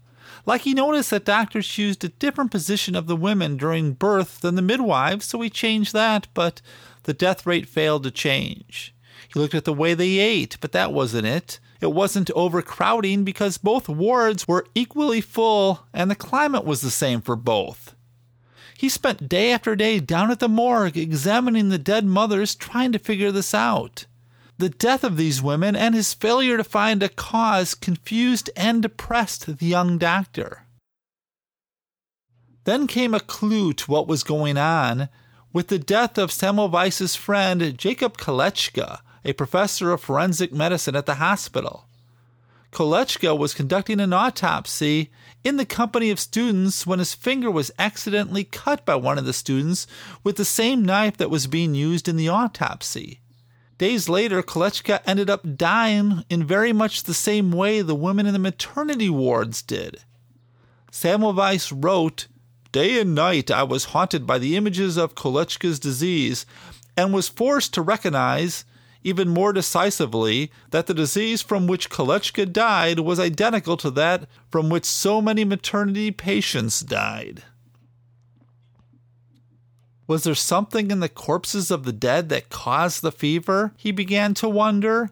Like 0.46 0.62
he 0.62 0.74
noticed 0.74 1.10
that 1.10 1.24
doctors 1.24 1.78
used 1.78 2.04
a 2.04 2.08
different 2.08 2.50
position 2.50 2.94
of 2.96 3.06
the 3.06 3.16
women 3.16 3.56
during 3.56 3.92
birth 3.92 4.40
than 4.40 4.54
the 4.54 4.62
midwives, 4.62 5.26
so 5.26 5.40
he 5.40 5.50
changed 5.50 5.92
that, 5.92 6.28
but 6.34 6.60
the 7.04 7.14
death 7.14 7.46
rate 7.46 7.68
failed 7.68 8.02
to 8.04 8.10
change. 8.10 8.94
He 9.32 9.38
looked 9.38 9.54
at 9.54 9.64
the 9.64 9.72
way 9.72 9.94
they 9.94 10.18
ate, 10.18 10.56
but 10.60 10.72
that 10.72 10.92
wasn't 10.92 11.26
it. 11.26 11.60
It 11.80 11.92
wasn't 11.92 12.30
overcrowding 12.34 13.24
because 13.24 13.58
both 13.58 13.88
wards 13.88 14.46
were 14.46 14.66
equally 14.74 15.20
full 15.20 15.86
and 15.94 16.10
the 16.10 16.14
climate 16.16 16.64
was 16.64 16.80
the 16.80 16.90
same 16.90 17.20
for 17.20 17.36
both. 17.36 17.94
He 18.76 18.88
spent 18.88 19.28
day 19.28 19.52
after 19.52 19.76
day 19.76 20.00
down 20.00 20.30
at 20.30 20.40
the 20.40 20.48
morgue 20.48 20.96
examining 20.96 21.68
the 21.68 21.78
dead 21.78 22.04
mothers 22.04 22.54
trying 22.54 22.92
to 22.92 22.98
figure 22.98 23.30
this 23.30 23.54
out. 23.54 24.06
The 24.60 24.68
death 24.68 25.04
of 25.04 25.16
these 25.16 25.40
women 25.40 25.74
and 25.74 25.94
his 25.94 26.12
failure 26.12 26.58
to 26.58 26.64
find 26.64 27.02
a 27.02 27.08
cause 27.08 27.74
confused 27.74 28.50
and 28.54 28.82
depressed 28.82 29.56
the 29.56 29.64
young 29.64 29.96
doctor. 29.96 30.66
Then 32.64 32.86
came 32.86 33.14
a 33.14 33.20
clue 33.20 33.72
to 33.72 33.90
what 33.90 34.06
was 34.06 34.22
going 34.22 34.58
on 34.58 35.08
with 35.50 35.68
the 35.68 35.78
death 35.78 36.18
of 36.18 36.30
Semmelweis's 36.30 37.16
friend 37.16 37.78
Jacob 37.78 38.18
Kolletschka, 38.18 38.98
a 39.24 39.32
professor 39.32 39.92
of 39.92 40.02
forensic 40.02 40.52
medicine 40.52 40.94
at 40.94 41.06
the 41.06 41.14
hospital. 41.14 41.86
Kolletschka 42.70 43.38
was 43.38 43.54
conducting 43.54 43.98
an 43.98 44.12
autopsy 44.12 45.10
in 45.42 45.56
the 45.56 45.64
company 45.64 46.10
of 46.10 46.20
students 46.20 46.86
when 46.86 46.98
his 46.98 47.14
finger 47.14 47.50
was 47.50 47.72
accidentally 47.78 48.44
cut 48.44 48.84
by 48.84 48.96
one 48.96 49.16
of 49.16 49.24
the 49.24 49.32
students 49.32 49.86
with 50.22 50.36
the 50.36 50.44
same 50.44 50.84
knife 50.84 51.16
that 51.16 51.30
was 51.30 51.46
being 51.46 51.74
used 51.74 52.08
in 52.08 52.16
the 52.16 52.28
autopsy. 52.28 53.20
Days 53.80 54.10
later, 54.10 54.42
Kolletschka 54.42 55.00
ended 55.06 55.30
up 55.30 55.56
dying 55.56 56.26
in 56.28 56.44
very 56.44 56.70
much 56.70 57.04
the 57.04 57.14
same 57.14 57.50
way 57.50 57.80
the 57.80 57.94
women 57.94 58.26
in 58.26 58.34
the 58.34 58.38
maternity 58.38 59.08
wards 59.08 59.62
did. 59.62 60.00
Semmelweis 60.92 61.72
wrote, 61.74 62.26
Day 62.72 63.00
and 63.00 63.14
night 63.14 63.50
I 63.50 63.62
was 63.62 63.86
haunted 63.96 64.26
by 64.26 64.38
the 64.38 64.54
images 64.54 64.98
of 64.98 65.14
Kolletschka's 65.14 65.78
disease 65.78 66.44
and 66.94 67.14
was 67.14 67.30
forced 67.30 67.72
to 67.72 67.80
recognize 67.80 68.66
even 69.02 69.30
more 69.30 69.54
decisively 69.54 70.52
that 70.72 70.86
the 70.86 70.92
disease 70.92 71.40
from 71.40 71.66
which 71.66 71.88
Kolletschka 71.88 72.52
died 72.52 73.00
was 73.00 73.18
identical 73.18 73.78
to 73.78 73.90
that 73.92 74.28
from 74.50 74.68
which 74.68 74.84
so 74.84 75.22
many 75.22 75.42
maternity 75.42 76.10
patients 76.10 76.80
died. 76.80 77.44
Was 80.10 80.24
there 80.24 80.34
something 80.34 80.90
in 80.90 80.98
the 80.98 81.08
corpses 81.08 81.70
of 81.70 81.84
the 81.84 81.92
dead 81.92 82.30
that 82.30 82.48
caused 82.48 83.00
the 83.00 83.12
fever? 83.12 83.74
He 83.76 83.92
began 83.92 84.34
to 84.34 84.48
wonder. 84.48 85.10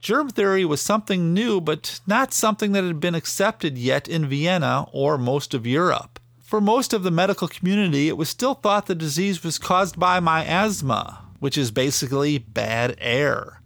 Germ 0.00 0.30
theory 0.30 0.64
was 0.64 0.80
something 0.80 1.34
new, 1.34 1.60
but 1.60 2.00
not 2.06 2.32
something 2.32 2.72
that 2.72 2.84
had 2.84 3.00
been 3.00 3.14
accepted 3.14 3.76
yet 3.76 4.08
in 4.08 4.26
Vienna 4.26 4.86
or 4.92 5.18
most 5.18 5.52
of 5.52 5.66
Europe. 5.66 6.18
For 6.40 6.58
most 6.58 6.94
of 6.94 7.02
the 7.02 7.10
medical 7.10 7.48
community, 7.48 8.08
it 8.08 8.16
was 8.16 8.30
still 8.30 8.54
thought 8.54 8.86
the 8.86 8.94
disease 8.94 9.44
was 9.44 9.58
caused 9.58 9.98
by 9.98 10.20
miasma, 10.20 11.26
which 11.38 11.58
is 11.58 11.70
basically 11.70 12.38
bad 12.38 12.96
air. 13.02 13.60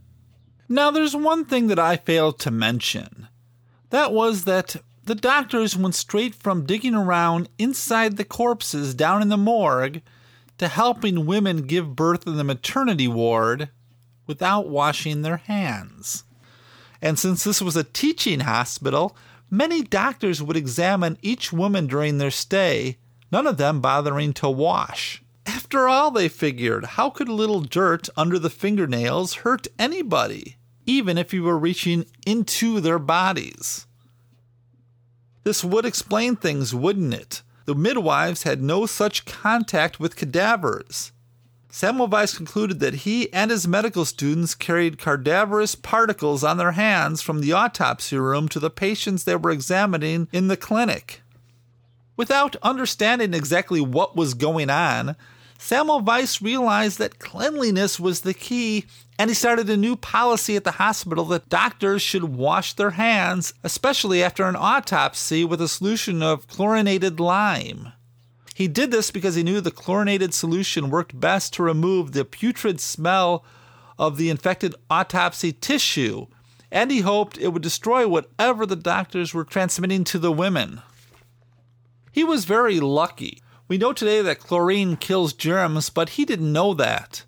Now, 0.69 0.91
there's 0.91 1.15
one 1.15 1.45
thing 1.45 1.69
that 1.69 1.79
I 1.79 1.97
failed 1.97 2.41
to 2.41 2.51
mention. 2.51 3.29
That 3.91 4.13
was 4.13 4.43
that 4.47 4.75
the 5.05 5.15
doctors 5.15 5.77
went 5.77 5.95
straight 5.95 6.35
from 6.35 6.67
digging 6.67 6.97
around 6.97 7.49
inside 7.61 8.17
the 8.17 8.25
corpses 8.25 8.93
down 8.93 9.23
in 9.23 9.29
the 9.29 9.37
morgue 9.37 10.03
to 10.63 10.69
helping 10.69 11.27
women 11.27 11.63
give 11.63 11.97
birth 11.97 12.27
in 12.27 12.37
the 12.37 12.45
maternity 12.45 13.09
ward 13.09 13.69
without 14.27 14.69
washing 14.69 15.23
their 15.23 15.39
hands. 15.39 16.25
And 17.01 17.19
since 17.19 17.43
this 17.43 17.61
was 17.61 17.77
a 17.77 17.83
teaching 17.83 18.41
hospital, 18.41 19.17
many 19.51 19.83
doctors 19.83 20.41
would 20.41 20.57
examine 20.57 21.19
each 21.21 21.53
woman 21.53 21.89
during 21.89 22.19
their 22.19 22.31
stay, 22.31 22.99
none 23.33 23.47
of 23.47 23.57
them 23.57 23.81
bothering 23.81 24.33
to 24.35 24.49
wash. 24.49 25.21
After 25.45 25.89
all, 25.89 26.13
they 26.13 26.29
figured, 26.29 26.85
how 26.85 27.11
could 27.11 27.27
a 27.27 27.33
little 27.33 27.61
dirt 27.61 28.09
under 28.17 28.39
the 28.39 28.51
fingernails 28.51 29.35
hurt 29.35 29.67
anybody, 29.81 30.57
even 30.87 31.19
if 31.19 31.35
you 31.35 31.43
were 31.43 31.59
reaching 31.59 32.07
into 32.25 32.79
their 32.81 33.01
bodies? 33.01 33.89
This 35.43 35.65
would 35.65 35.85
explain 35.85 36.37
things, 36.37 36.73
wouldn't 36.73 37.15
it? 37.15 37.43
The 37.65 37.75
midwives 37.75 38.43
had 38.43 38.63
no 38.63 38.87
such 38.87 39.25
contact 39.25 40.01
with 40.01 40.17
cadavers. 40.17 41.13
Semmelweis 41.71 42.37
concluded 42.37 42.81
that 42.81 42.95
he 42.95 43.33
and 43.33 43.51
his 43.51 43.67
medical 43.67 44.05
students 44.05 44.55
carried 44.55 44.99
cadaverous 44.99 45.75
particles 45.75 46.45
on 46.45 46.59
their 46.59 46.73
hands 46.73 47.23
from 47.23 47.41
the 47.41 47.53
autopsy 47.53 48.19
room 48.19 48.47
to 48.51 48.61
the 48.61 48.69
patients 48.69 49.25
they 49.25 49.37
were 49.37 49.51
examining 49.51 50.29
in 50.33 50.49
the 50.49 50.57
clinic. 50.57 51.23
Without 52.15 52.57
understanding 52.63 53.33
exactly 53.33 53.81
what 53.81 54.15
was 54.15 54.35
going 54.35 54.69
on, 54.69 55.17
Semmelweis 55.65 56.43
realized 56.43 56.99
that 56.99 57.21
cleanliness 57.21 58.01
was 58.01 58.23
the 58.23 58.35
key, 58.35 58.85
and 59.17 59.31
he 59.31 59.35
started 59.35 59.71
a 59.71 59.77
new 59.77 59.95
policy 59.95 60.57
at 60.57 60.65
the 60.65 60.73
hospital 60.73 61.25
that 61.27 61.49
doctors 61.49 62.03
should 62.03 62.25
wash 62.25 62.73
their 62.73 62.91
hands, 62.91 63.55
especially 63.63 64.25
after 64.25 64.45
an 64.45 64.57
autopsy, 64.57 65.45
with 65.45 65.61
a 65.61 65.69
solution 65.69 66.21
of 66.21 66.49
chlorinated 66.49 67.21
lime. 67.21 67.93
He 68.57 68.67
did 68.67 68.91
this 68.91 69.13
because 69.13 69.37
he 69.37 69.45
knew 69.45 69.61
the 69.61 69.71
chlorinated 69.71 70.35
solution 70.35 70.91
worked 70.91 71.19
best 71.19 71.55
to 71.55 71.63
remove 71.63 72.11
the 72.11 72.25
putrid 72.25 72.81
smell 72.81 73.45
of 74.01 74.17
the 74.17 74.31
infected 74.31 74.75
autopsy 74.91 75.53
tissue, 75.53 76.27
and 76.73 76.91
he 76.91 77.03
hoped 77.03 77.39
it 77.39 77.49
would 77.49 77.63
destroy 77.63 78.09
whatever 78.09 78.67
the 78.67 78.75
doctors 78.75 79.33
were 79.33 79.45
transmitting 79.45 80.03
to 80.05 80.19
the 80.19 80.33
women. 80.33 80.83
He 82.11 82.25
was 82.25 82.47
very 82.47 82.81
lucky. 82.81 83.42
We 83.73 83.79
know 83.79 83.95
today 83.95 84.21
that 84.21 84.39
chlorine 84.39 84.99
kills 84.99 85.33
germs, 85.33 85.89
but 85.89 86.11
he 86.11 86.27
didn't 86.27 86.53
know 86.53 86.75
that. 86.75 87.25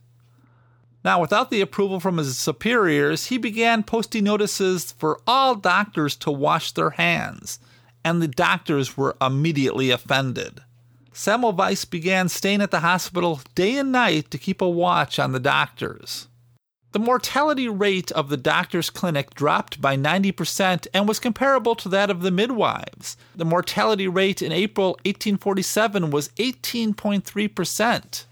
Now, 1.02 1.18
without 1.18 1.50
the 1.50 1.62
approval 1.62 2.00
from 2.00 2.18
his 2.18 2.36
superiors, 2.36 3.28
he 3.28 3.38
began 3.38 3.82
posting 3.82 4.24
notices 4.24 4.92
for 4.92 5.22
all 5.26 5.54
doctors 5.54 6.14
to 6.16 6.30
wash 6.30 6.72
their 6.72 6.90
hands, 6.90 7.60
and 8.04 8.20
the 8.20 8.28
doctors 8.28 8.94
were 8.94 9.16
immediately 9.22 9.90
offended. 9.90 10.60
Semmelweis 11.14 11.88
began 11.88 12.28
staying 12.28 12.60
at 12.60 12.70
the 12.70 12.80
hospital 12.80 13.40
day 13.54 13.78
and 13.78 13.90
night 13.90 14.30
to 14.30 14.36
keep 14.36 14.60
a 14.60 14.68
watch 14.68 15.18
on 15.18 15.32
the 15.32 15.40
doctors. 15.40 16.28
The 16.94 17.00
mortality 17.00 17.68
rate 17.68 18.12
of 18.12 18.28
the 18.28 18.36
doctor's 18.36 18.88
clinic 18.88 19.34
dropped 19.34 19.80
by 19.80 19.96
90% 19.96 20.86
and 20.94 21.08
was 21.08 21.18
comparable 21.18 21.74
to 21.74 21.88
that 21.88 22.08
of 22.08 22.22
the 22.22 22.30
midwives. 22.30 23.16
The 23.34 23.44
mortality 23.44 24.06
rate 24.06 24.40
in 24.40 24.52
April 24.52 24.90
1847 25.04 26.12
was 26.12 26.28
18.3%. 26.36 28.24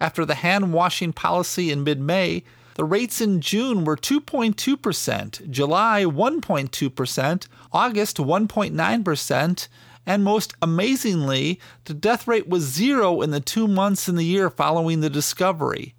After 0.00 0.24
the 0.24 0.36
hand 0.36 0.72
washing 0.72 1.12
policy 1.12 1.70
in 1.70 1.84
mid 1.84 2.00
May, 2.00 2.44
the 2.76 2.84
rates 2.84 3.20
in 3.20 3.42
June 3.42 3.84
were 3.84 3.98
2.2%, 3.98 5.50
July 5.50 6.04
1.2%, 6.06 7.46
August 7.74 8.16
1.9%, 8.16 9.68
and 10.06 10.24
most 10.24 10.54
amazingly, 10.62 11.60
the 11.84 11.92
death 11.92 12.26
rate 12.26 12.48
was 12.48 12.62
zero 12.62 13.20
in 13.20 13.32
the 13.32 13.40
two 13.40 13.68
months 13.68 14.08
in 14.08 14.16
the 14.16 14.24
year 14.24 14.48
following 14.48 15.00
the 15.00 15.10
discovery. 15.10 15.94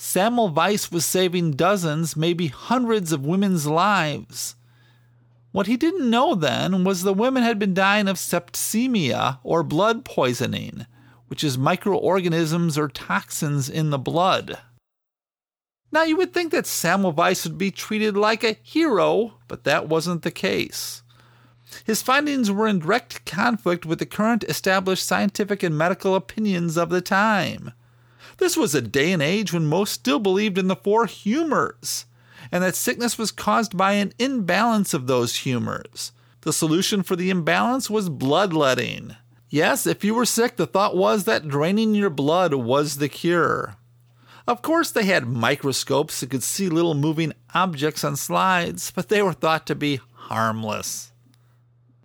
Semmelweis 0.00 0.90
was 0.90 1.04
saving 1.04 1.52
dozens, 1.52 2.16
maybe 2.16 2.48
hundreds 2.48 3.12
of 3.12 3.26
women's 3.26 3.66
lives. 3.66 4.56
What 5.52 5.66
he 5.66 5.76
didn't 5.76 6.08
know 6.08 6.34
then 6.34 6.84
was 6.84 7.02
the 7.02 7.12
women 7.12 7.42
had 7.42 7.58
been 7.58 7.74
dying 7.74 8.08
of 8.08 8.16
septicemia 8.16 9.38
or 9.42 9.62
blood 9.62 10.04
poisoning 10.04 10.86
which 11.30 11.44
is 11.44 11.56
microorganisms 11.56 12.76
or 12.76 12.88
toxins 12.88 13.70
in 13.70 13.90
the 13.90 13.98
blood. 13.98 14.58
Now, 15.92 16.02
you 16.02 16.16
would 16.16 16.32
think 16.32 16.50
that 16.50 16.64
Semmelweis 16.64 17.44
would 17.44 17.56
be 17.56 17.70
treated 17.70 18.16
like 18.16 18.42
a 18.42 18.56
hero, 18.64 19.34
but 19.46 19.62
that 19.62 19.88
wasn't 19.88 20.22
the 20.22 20.32
case. 20.32 21.04
His 21.84 22.02
findings 22.02 22.50
were 22.50 22.66
in 22.66 22.80
direct 22.80 23.24
conflict 23.26 23.86
with 23.86 24.00
the 24.00 24.06
current 24.06 24.42
established 24.42 25.06
scientific 25.06 25.62
and 25.62 25.78
medical 25.78 26.16
opinions 26.16 26.76
of 26.76 26.90
the 26.90 27.00
time. 27.00 27.74
This 28.40 28.56
was 28.56 28.74
a 28.74 28.80
day 28.80 29.12
and 29.12 29.22
age 29.22 29.52
when 29.52 29.66
most 29.66 29.92
still 29.92 30.18
believed 30.18 30.56
in 30.56 30.66
the 30.66 30.74
four 30.74 31.04
humors, 31.04 32.06
and 32.50 32.64
that 32.64 32.74
sickness 32.74 33.18
was 33.18 33.30
caused 33.30 33.76
by 33.76 33.92
an 33.92 34.14
imbalance 34.18 34.94
of 34.94 35.06
those 35.06 35.36
humors. 35.36 36.12
The 36.40 36.52
solution 36.54 37.02
for 37.02 37.16
the 37.16 37.28
imbalance 37.28 37.90
was 37.90 38.08
bloodletting. 38.08 39.14
Yes, 39.50 39.86
if 39.86 40.02
you 40.04 40.14
were 40.14 40.24
sick, 40.24 40.56
the 40.56 40.66
thought 40.66 40.96
was 40.96 41.24
that 41.24 41.48
draining 41.48 41.94
your 41.94 42.08
blood 42.08 42.54
was 42.54 42.96
the 42.96 43.10
cure. 43.10 43.76
Of 44.48 44.62
course, 44.62 44.90
they 44.90 45.04
had 45.04 45.26
microscopes 45.26 46.20
that 46.20 46.30
could 46.30 46.42
see 46.42 46.70
little 46.70 46.94
moving 46.94 47.34
objects 47.52 48.04
on 48.04 48.16
slides, 48.16 48.90
but 48.90 49.10
they 49.10 49.20
were 49.20 49.34
thought 49.34 49.66
to 49.66 49.74
be 49.74 50.00
harmless. 50.14 51.12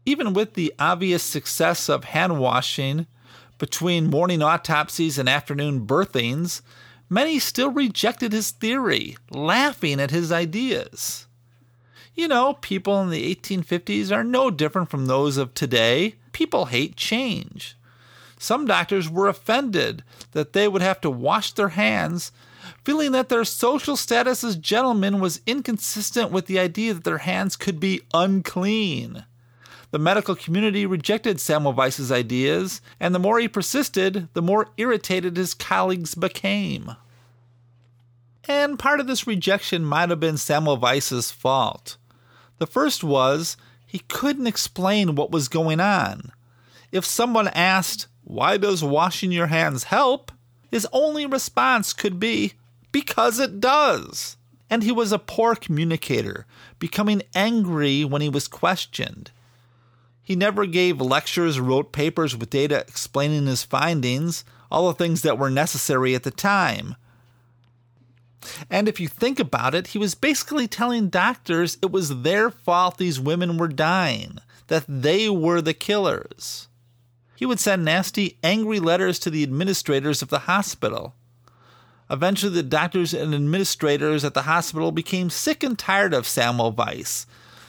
Even 0.05 0.33
with 0.33 0.55
the 0.55 0.73
obvious 0.79 1.23
success 1.23 1.87
of 1.87 2.03
hand 2.03 2.39
washing 2.39 3.07
between 3.57 4.09
morning 4.09 4.41
autopsies 4.41 5.17
and 5.17 5.29
afternoon 5.29 5.85
birthings, 5.85 6.61
many 7.09 7.39
still 7.39 7.71
rejected 7.71 8.31
his 8.31 8.51
theory, 8.51 9.15
laughing 9.29 9.99
at 9.99 10.11
his 10.11 10.31
ideas. 10.31 11.27
You 12.13 12.27
know, 12.27 12.53
people 12.53 13.01
in 13.01 13.09
the 13.09 13.35
1850s 13.35 14.11
are 14.11 14.23
no 14.23 14.49
different 14.49 14.89
from 14.89 15.05
those 15.05 15.37
of 15.37 15.53
today 15.53 16.15
people 16.35 16.65
hate 16.65 16.97
change. 16.97 17.77
Some 18.37 18.65
doctors 18.65 19.09
were 19.09 19.29
offended 19.29 20.03
that 20.31 20.51
they 20.51 20.67
would 20.67 20.81
have 20.81 20.99
to 21.01 21.09
wash 21.09 21.53
their 21.53 21.69
hands, 21.69 22.33
feeling 22.83 23.13
that 23.13 23.29
their 23.29 23.45
social 23.45 23.95
status 23.95 24.43
as 24.43 24.57
gentlemen 24.57 25.21
was 25.21 25.39
inconsistent 25.47 26.31
with 26.31 26.47
the 26.47 26.59
idea 26.59 26.93
that 26.93 27.05
their 27.05 27.19
hands 27.19 27.55
could 27.55 27.79
be 27.79 28.01
unclean. 28.13 29.23
The 29.95 29.99
medical 29.99 30.35
community 30.35 30.85
rejected 30.85 31.37
Semmelweis's 31.37 32.11
ideas, 32.11 32.81
and 32.99 33.15
the 33.15 33.19
more 33.19 33.39
he 33.39 33.47
persisted, 33.47 34.27
the 34.33 34.41
more 34.41 34.67
irritated 34.75 35.37
his 35.37 35.53
colleagues 35.53 36.15
became. 36.15 36.97
And 38.43 38.77
part 38.77 38.99
of 38.99 39.07
this 39.07 39.25
rejection 39.25 39.85
might 39.85 40.09
have 40.09 40.19
been 40.19 40.35
Semmelweis's 40.35 41.31
fault. 41.31 41.95
The 42.57 42.67
first 42.67 43.05
was 43.05 43.55
he 43.87 43.99
couldn't 43.99 44.47
explain 44.47 45.15
what 45.15 45.31
was 45.31 45.47
going 45.47 45.79
on. 45.79 46.33
If 46.91 47.05
someone 47.05 47.47
asked, 47.47 48.07
Why 48.25 48.57
does 48.57 48.83
washing 48.83 49.31
your 49.31 49.47
hands 49.47 49.85
help? 49.85 50.29
his 50.69 50.85
only 50.91 51.25
response 51.25 51.93
could 51.93 52.19
be, 52.19 52.55
Because 52.91 53.39
it 53.39 53.61
does. 53.61 54.35
And 54.69 54.83
he 54.83 54.91
was 54.91 55.13
a 55.13 55.19
poor 55.19 55.55
communicator, 55.55 56.45
becoming 56.79 57.21
angry 57.33 58.03
when 58.03 58.21
he 58.21 58.27
was 58.27 58.49
questioned. 58.49 59.31
He 60.25 60.35
never 60.35 60.65
gave 60.65 60.99
lectures 60.99 61.59
wrote 61.59 61.91
papers 61.91 62.35
with 62.35 62.49
data 62.49 62.79
explaining 62.79 63.45
his 63.45 63.63
findings, 63.63 64.43
all 64.71 64.87
the 64.87 64.95
things 64.95 65.21
that 65.21 65.37
were 65.37 65.51
necessary 65.51 66.15
at 66.15 66.23
the 66.23 66.31
time. 66.31 66.95
And 68.69 68.87
if 68.87 68.99
you 68.99 69.07
think 69.07 69.39
about 69.39 69.75
it, 69.75 69.87
he 69.87 69.99
was 69.99 70.15
basically 70.15 70.67
telling 70.67 71.09
doctors 71.09 71.77
it 71.81 71.91
was 71.91 72.23
their 72.23 72.49
fault 72.49 72.97
these 72.97 73.19
women 73.19 73.57
were 73.57 73.67
dying, 73.67 74.39
that 74.67 74.85
they 74.87 75.29
were 75.29 75.61
the 75.61 75.75
killers. 75.75 76.67
He 77.35 77.45
would 77.45 77.59
send 77.59 77.85
nasty, 77.85 78.39
angry 78.41 78.79
letters 78.79 79.19
to 79.19 79.29
the 79.29 79.43
administrators 79.43 80.23
of 80.23 80.29
the 80.29 80.39
hospital. 80.39 81.13
Eventually, 82.09 82.53
the 82.53 82.63
doctors 82.63 83.13
and 83.13 83.35
administrators 83.35 84.23
at 84.23 84.33
the 84.33 84.43
hospital 84.43 84.91
became 84.91 85.29
sick 85.29 85.63
and 85.63 85.77
tired 85.77 86.13
of 86.13 86.25
Semmelweis. 86.25 87.25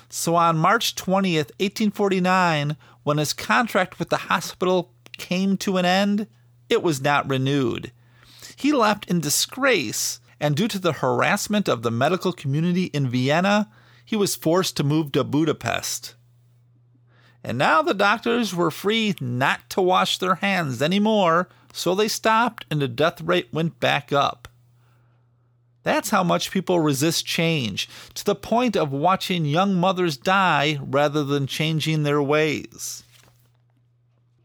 So 0.09 0.35
on 0.37 0.57
March 0.57 0.95
20th, 0.95 1.51
1849, 1.59 2.77
when 3.03 3.19
his 3.19 3.33
contract 3.33 3.99
with 3.99 4.09
the 4.09 4.17
hospital 4.17 4.93
came 5.19 5.57
to 5.59 5.77
an 5.77 5.85
end, 5.85 6.27
it 6.69 6.83
was 6.83 7.01
not 7.01 7.29
renewed. 7.29 7.93
He 8.57 8.73
left 8.73 9.07
in 9.11 9.21
disgrace 9.21 10.21
and 10.41 10.55
due 10.55 10.69
to 10.69 10.79
the 10.79 10.93
harassment 10.93 11.69
of 11.69 11.83
the 11.83 11.91
medical 11.91 12.33
community 12.33 12.85
in 12.87 13.09
Vienna, 13.09 13.71
he 14.05 14.17
was 14.17 14.37
forced 14.37 14.77
to 14.77 14.85
move 14.85 15.13
to 15.13 15.25
Budapest. 15.25 16.15
And 17.43 17.59
now 17.59 17.81
the 17.81 17.95
doctors 17.95 18.55
were 18.55 18.71
free 18.71 19.15
not 19.21 19.69
to 19.71 19.81
wash 19.81 20.19
their 20.19 20.37
hands 20.37 20.83
anymore, 20.83 21.49
so 21.73 21.95
they 21.95 22.09
stopped 22.09 22.67
and 22.71 22.83
the 22.83 22.89
death 22.89 23.21
rate 23.21 23.49
went 23.53 23.81
back 23.81 24.13
up. 24.13 24.46
That's 25.87 26.11
how 26.11 26.25
much 26.25 26.51
people 26.51 26.81
resist 26.81 27.25
change, 27.25 27.89
to 28.15 28.25
the 28.25 28.35
point 28.35 28.77
of 28.77 28.91
watching 28.91 29.45
young 29.45 29.77
mothers 29.77 30.17
die 30.17 30.81
rather 30.83 31.23
than 31.23 31.47
changing 31.47 32.03
their 32.03 32.21
ways. 32.21 33.05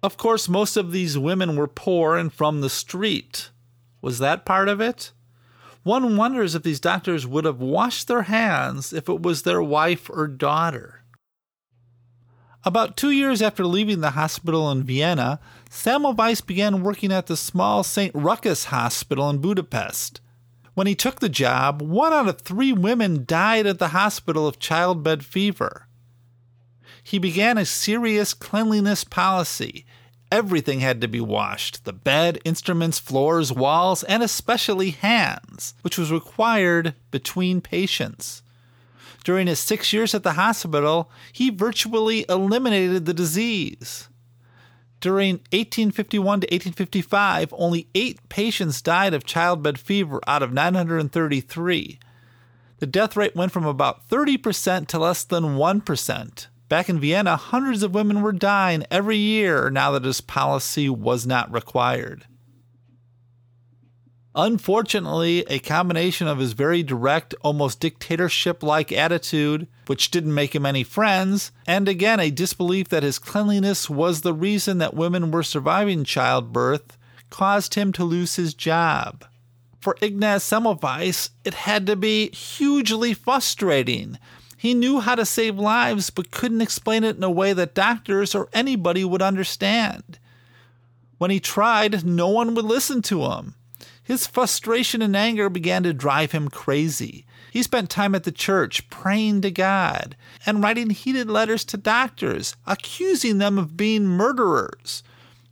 Of 0.03 0.17
course, 0.17 0.47
most 0.47 0.77
of 0.77 0.91
these 0.91 1.17
women 1.17 1.55
were 1.55 1.65
poor 1.65 2.15
and 2.15 2.31
from 2.31 2.61
the 2.61 2.69
street. 2.69 3.49
Was 4.03 4.19
that 4.19 4.45
part 4.45 4.69
of 4.69 4.79
it? 4.81 5.13
One 5.81 6.15
wonders 6.15 6.53
if 6.53 6.61
these 6.61 6.79
doctors 6.79 7.25
would 7.25 7.45
have 7.45 7.59
washed 7.59 8.07
their 8.07 8.21
hands 8.21 8.93
if 8.93 9.09
it 9.09 9.23
was 9.23 9.41
their 9.41 9.63
wife 9.63 10.11
or 10.11 10.27
daughter. 10.27 11.01
About 12.63 12.95
two 12.95 13.09
years 13.09 13.41
after 13.41 13.65
leaving 13.65 14.01
the 14.01 14.11
hospital 14.11 14.69
in 14.69 14.83
Vienna, 14.83 15.39
Semmelweis 15.71 16.45
began 16.45 16.83
working 16.83 17.11
at 17.11 17.25
the 17.25 17.35
small 17.35 17.81
St. 17.81 18.13
Rochus 18.13 18.65
Hospital 18.65 19.27
in 19.31 19.39
Budapest. 19.39 20.21
When 20.73 20.87
he 20.87 20.95
took 20.95 21.19
the 21.19 21.29
job, 21.29 21.81
one 21.81 22.13
out 22.13 22.27
of 22.27 22.41
three 22.41 22.71
women 22.71 23.25
died 23.25 23.65
at 23.65 23.79
the 23.79 23.89
hospital 23.89 24.47
of 24.47 24.59
childbed 24.59 25.23
fever. 25.23 25.87
He 27.03 27.19
began 27.19 27.57
a 27.57 27.65
serious 27.65 28.33
cleanliness 28.33 29.03
policy 29.03 29.85
Everything 30.31 30.79
had 30.79 31.01
to 31.01 31.09
be 31.09 31.19
washed 31.19 31.83
the 31.83 31.91
bed, 31.91 32.39
instruments, 32.45 32.99
floors, 32.99 33.51
walls, 33.51 34.01
and 34.03 34.23
especially 34.23 34.91
hands, 34.91 35.73
which 35.81 35.97
was 35.97 36.11
required 36.11 36.95
between 37.11 37.59
patients. 37.59 38.41
During 39.25 39.47
his 39.47 39.59
six 39.59 39.91
years 39.91 40.15
at 40.15 40.23
the 40.23 40.33
hospital, 40.33 41.11
he 41.33 41.49
virtually 41.49 42.25
eliminated 42.29 43.05
the 43.05 43.13
disease. 43.13 44.07
During 45.01 45.37
1851 45.51 46.41
to 46.41 46.45
1855, 46.45 47.53
only 47.57 47.87
eight 47.95 48.19
patients 48.29 48.83
died 48.83 49.15
of 49.15 49.25
childbed 49.25 49.79
fever 49.79 50.21
out 50.27 50.43
of 50.43 50.53
933. 50.53 51.99
The 52.77 52.85
death 52.85 53.15
rate 53.17 53.35
went 53.35 53.51
from 53.51 53.65
about 53.65 54.07
30% 54.07 54.87
to 54.87 54.99
less 54.99 55.23
than 55.23 55.55
1%. 55.55 56.47
Back 56.69 56.87
in 56.87 56.99
Vienna, 56.99 57.35
hundreds 57.35 57.81
of 57.81 57.95
women 57.95 58.21
were 58.21 58.31
dying 58.31 58.85
every 58.91 59.17
year 59.17 59.71
now 59.71 59.89
that 59.91 60.03
this 60.03 60.21
policy 60.21 60.87
was 60.87 61.25
not 61.25 61.51
required. 61.51 62.25
Unfortunately, 64.33 65.43
a 65.49 65.59
combination 65.59 66.25
of 66.25 66.37
his 66.37 66.53
very 66.53 66.83
direct, 66.83 67.35
almost 67.41 67.81
dictatorship 67.81 68.63
like 68.63 68.91
attitude, 68.91 69.67
which 69.87 70.09
didn't 70.09 70.33
make 70.33 70.55
him 70.55 70.65
any 70.65 70.83
friends, 70.83 71.51
and 71.67 71.89
again 71.89 72.19
a 72.19 72.31
disbelief 72.31 72.87
that 72.89 73.03
his 73.03 73.19
cleanliness 73.19 73.89
was 73.89 74.21
the 74.21 74.33
reason 74.33 74.77
that 74.77 74.93
women 74.93 75.31
were 75.31 75.43
surviving 75.43 76.05
childbirth, 76.05 76.97
caused 77.29 77.75
him 77.75 77.91
to 77.91 78.05
lose 78.05 78.37
his 78.37 78.53
job. 78.53 79.25
For 79.81 79.97
Ignaz 79.99 80.43
Semmelweis, 80.43 81.31
it 81.43 81.53
had 81.53 81.85
to 81.87 81.97
be 81.97 82.29
hugely 82.29 83.13
frustrating. 83.13 84.17
He 84.55 84.73
knew 84.73 85.01
how 85.01 85.15
to 85.15 85.25
save 85.25 85.57
lives, 85.57 86.09
but 86.09 86.31
couldn't 86.31 86.61
explain 86.61 87.03
it 87.03 87.17
in 87.17 87.23
a 87.23 87.31
way 87.31 87.51
that 87.51 87.73
doctors 87.73 88.33
or 88.33 88.47
anybody 88.53 89.03
would 89.03 89.21
understand. 89.21 90.19
When 91.17 91.31
he 91.31 91.39
tried, 91.39 92.05
no 92.05 92.29
one 92.29 92.53
would 92.55 92.65
listen 92.65 93.01
to 93.03 93.25
him. 93.25 93.55
His 94.11 94.27
frustration 94.27 95.01
and 95.01 95.15
anger 95.15 95.49
began 95.49 95.83
to 95.83 95.93
drive 95.93 96.33
him 96.33 96.49
crazy. 96.49 97.25
He 97.49 97.63
spent 97.63 97.89
time 97.89 98.13
at 98.13 98.25
the 98.25 98.31
church 98.33 98.89
praying 98.89 99.39
to 99.39 99.51
God 99.51 100.17
and 100.45 100.61
writing 100.61 100.89
heated 100.89 101.29
letters 101.29 101.63
to 101.63 101.77
doctors, 101.77 102.57
accusing 102.67 103.37
them 103.37 103.57
of 103.57 103.77
being 103.77 104.05
murderers. 104.05 105.01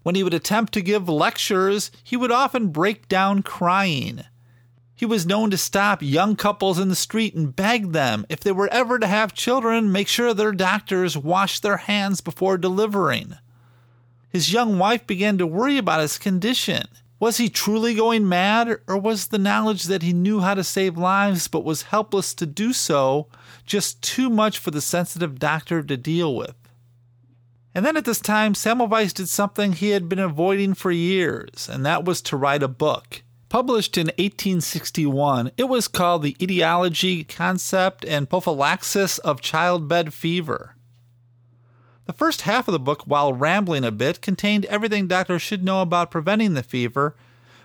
When 0.03 0.15
he 0.15 0.23
would 0.23 0.33
attempt 0.33 0.73
to 0.73 0.81
give 0.81 1.07
lectures, 1.07 1.89
he 2.03 2.17
would 2.17 2.33
often 2.33 2.67
break 2.67 3.07
down 3.07 3.43
crying. 3.43 4.25
He 4.93 5.05
was 5.05 5.25
known 5.25 5.51
to 5.51 5.57
stop 5.57 6.01
young 6.01 6.35
couples 6.35 6.79
in 6.79 6.89
the 6.89 6.95
street 6.97 7.35
and 7.35 7.55
beg 7.55 7.93
them, 7.93 8.25
if 8.27 8.41
they 8.41 8.51
were 8.51 8.67
ever 8.73 8.99
to 8.99 9.07
have 9.07 9.33
children, 9.33 9.89
make 9.89 10.09
sure 10.09 10.33
their 10.33 10.51
doctors 10.51 11.15
washed 11.15 11.63
their 11.63 11.77
hands 11.77 12.19
before 12.19 12.57
delivering. 12.57 13.35
His 14.29 14.51
young 14.51 14.77
wife 14.77 15.07
began 15.07 15.37
to 15.37 15.47
worry 15.47 15.77
about 15.77 16.01
his 16.01 16.17
condition. 16.17 16.89
Was 17.19 17.37
he 17.37 17.49
truly 17.49 17.93
going 17.93 18.29
mad, 18.29 18.79
or 18.87 18.97
was 18.97 19.27
the 19.27 19.37
knowledge 19.37 19.83
that 19.85 20.03
he 20.03 20.13
knew 20.13 20.39
how 20.39 20.53
to 20.53 20.63
save 20.63 20.97
lives 20.97 21.49
but 21.49 21.65
was 21.65 21.83
helpless 21.83 22.33
to 22.35 22.45
do 22.45 22.71
so 22.71 23.27
just 23.65 24.01
too 24.01 24.29
much 24.29 24.57
for 24.57 24.71
the 24.71 24.81
sensitive 24.81 25.37
doctor 25.37 25.83
to 25.83 25.97
deal 25.97 26.33
with? 26.33 26.55
And 27.75 27.85
then 27.85 27.97
at 27.97 28.05
this 28.05 28.21
time, 28.21 28.53
Semmelweis 28.53 29.13
did 29.13 29.27
something 29.27 29.73
he 29.73 29.89
had 29.89 30.07
been 30.07 30.19
avoiding 30.19 30.73
for 30.73 30.91
years, 30.91 31.69
and 31.69 31.85
that 31.85 32.05
was 32.05 32.21
to 32.23 32.37
write 32.37 32.63
a 32.63 32.67
book. 32.69 33.21
Published 33.49 33.97
in 33.97 34.07
1861, 34.07 35.51
it 35.57 35.65
was 35.65 35.87
called 35.87 36.21
The 36.21 36.37
Etiology, 36.41 37.23
Concept, 37.23 38.05
and 38.05 38.29
Prophylaxis 38.29 39.17
of 39.19 39.41
Childbed 39.41 40.13
Fever. 40.13 40.75
The 42.09 42.13
first 42.13 42.41
half 42.41 42.67
of 42.67 42.71
the 42.71 42.79
book, 42.79 43.03
while 43.03 43.33
rambling 43.33 43.85
a 43.85 43.91
bit, 43.91 44.19
contained 44.19 44.65
everything 44.65 45.05
doctors 45.05 45.43
should 45.43 45.63
know 45.63 45.83
about 45.83 46.09
preventing 46.09 46.55
the 46.55 46.63
fever, 46.63 47.15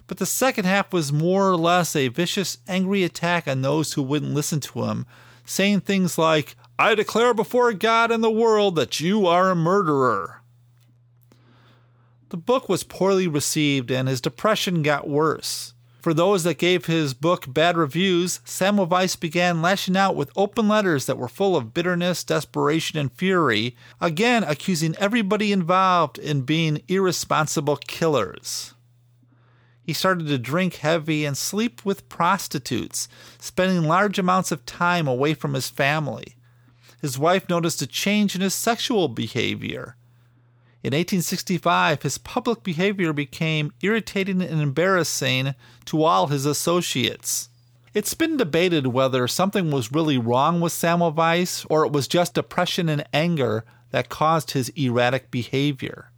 but 0.06 0.18
the 0.18 0.26
second 0.26 0.66
half 0.66 0.92
was 0.92 1.10
more 1.10 1.48
or 1.48 1.56
less 1.56 1.96
a 1.96 2.08
vicious, 2.08 2.58
angry 2.68 3.04
attack 3.04 3.48
on 3.48 3.62
those 3.62 3.94
who 3.94 4.02
wouldn't 4.02 4.34
listen 4.34 4.60
to 4.60 4.84
him, 4.84 5.06
saying 5.46 5.80
things 5.80 6.18
like, 6.18 6.56
I 6.78 6.94
declare 6.94 7.32
before 7.32 7.72
God 7.72 8.10
and 8.10 8.22
the 8.22 8.30
world 8.30 8.76
that 8.76 9.00
you 9.00 9.26
are 9.26 9.50
a 9.50 9.56
murderer. 9.56 10.42
The 12.28 12.36
book 12.36 12.68
was 12.68 12.84
poorly 12.84 13.26
received 13.26 13.90
and 13.90 14.08
his 14.08 14.20
depression 14.20 14.82
got 14.82 15.08
worse. 15.08 15.72
For 16.04 16.12
those 16.12 16.44
that 16.44 16.58
gave 16.58 16.84
his 16.84 17.14
book 17.14 17.46
bad 17.48 17.78
reviews, 17.78 18.40
Semmelweis 18.44 19.18
began 19.18 19.62
lashing 19.62 19.96
out 19.96 20.14
with 20.14 20.30
open 20.36 20.68
letters 20.68 21.06
that 21.06 21.16
were 21.16 21.28
full 21.28 21.56
of 21.56 21.72
bitterness, 21.72 22.22
desperation, 22.22 22.98
and 22.98 23.10
fury, 23.10 23.74
again 24.02 24.44
accusing 24.44 24.94
everybody 24.96 25.50
involved 25.50 26.18
in 26.18 26.42
being 26.42 26.82
irresponsible 26.88 27.78
killers. 27.78 28.74
He 29.82 29.94
started 29.94 30.26
to 30.26 30.36
drink 30.36 30.74
heavy 30.74 31.24
and 31.24 31.38
sleep 31.38 31.86
with 31.86 32.10
prostitutes, 32.10 33.08
spending 33.38 33.84
large 33.84 34.18
amounts 34.18 34.52
of 34.52 34.66
time 34.66 35.08
away 35.08 35.32
from 35.32 35.54
his 35.54 35.70
family. 35.70 36.36
His 37.00 37.18
wife 37.18 37.48
noticed 37.48 37.80
a 37.80 37.86
change 37.86 38.34
in 38.34 38.42
his 38.42 38.52
sexual 38.52 39.08
behavior. 39.08 39.96
In 40.84 40.92
1865, 40.92 42.02
his 42.02 42.18
public 42.18 42.62
behavior 42.62 43.14
became 43.14 43.72
irritating 43.80 44.42
and 44.42 44.60
embarrassing 44.60 45.54
to 45.86 46.04
all 46.04 46.26
his 46.26 46.44
associates. 46.44 47.48
It's 47.94 48.12
been 48.12 48.36
debated 48.36 48.88
whether 48.88 49.26
something 49.26 49.70
was 49.70 49.92
really 49.92 50.18
wrong 50.18 50.60
with 50.60 50.74
Semmelweis 50.74 51.64
or 51.70 51.86
it 51.86 51.92
was 51.92 52.06
just 52.06 52.34
depression 52.34 52.90
and 52.90 53.08
anger 53.14 53.64
that 53.92 54.10
caused 54.10 54.50
his 54.50 54.68
erratic 54.76 55.30
behavior. 55.30 56.10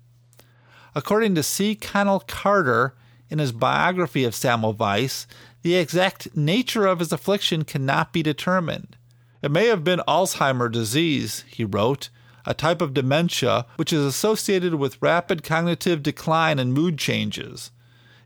According 0.96 1.37
to 1.37 1.42
K. 1.42 1.76
Codell 1.76 2.26
Carter, 2.26 2.96
in 3.31 3.38
his 3.38 3.52
biography 3.52 4.24
of 4.24 4.35
Semmelweis, 4.35 5.26
the 5.62 5.76
exact 5.76 6.37
nature 6.37 6.87
of 6.87 6.98
his 6.98 7.12
affliction 7.12 7.62
cannot 7.62 8.12
be 8.12 8.20
determined. 8.20 8.96
It 9.42 9.52
may 9.52 9.66
have 9.66 9.85
been 9.85 10.02
Alzheimer's 10.09 10.72
disease, 10.72 11.44
he 11.46 11.64
wrote, 11.64 12.09
a 12.47 12.55
type 12.55 12.81
of 12.81 12.95
dementia 12.95 13.67
which 13.77 13.93
is 13.93 14.05
associated 14.05 14.77
with 14.77 15.03
rapid 15.03 15.43
cognitive 15.43 16.03
decline 16.03 16.59
and 16.59 16.73
mood 16.73 16.97
changes. 16.97 17.71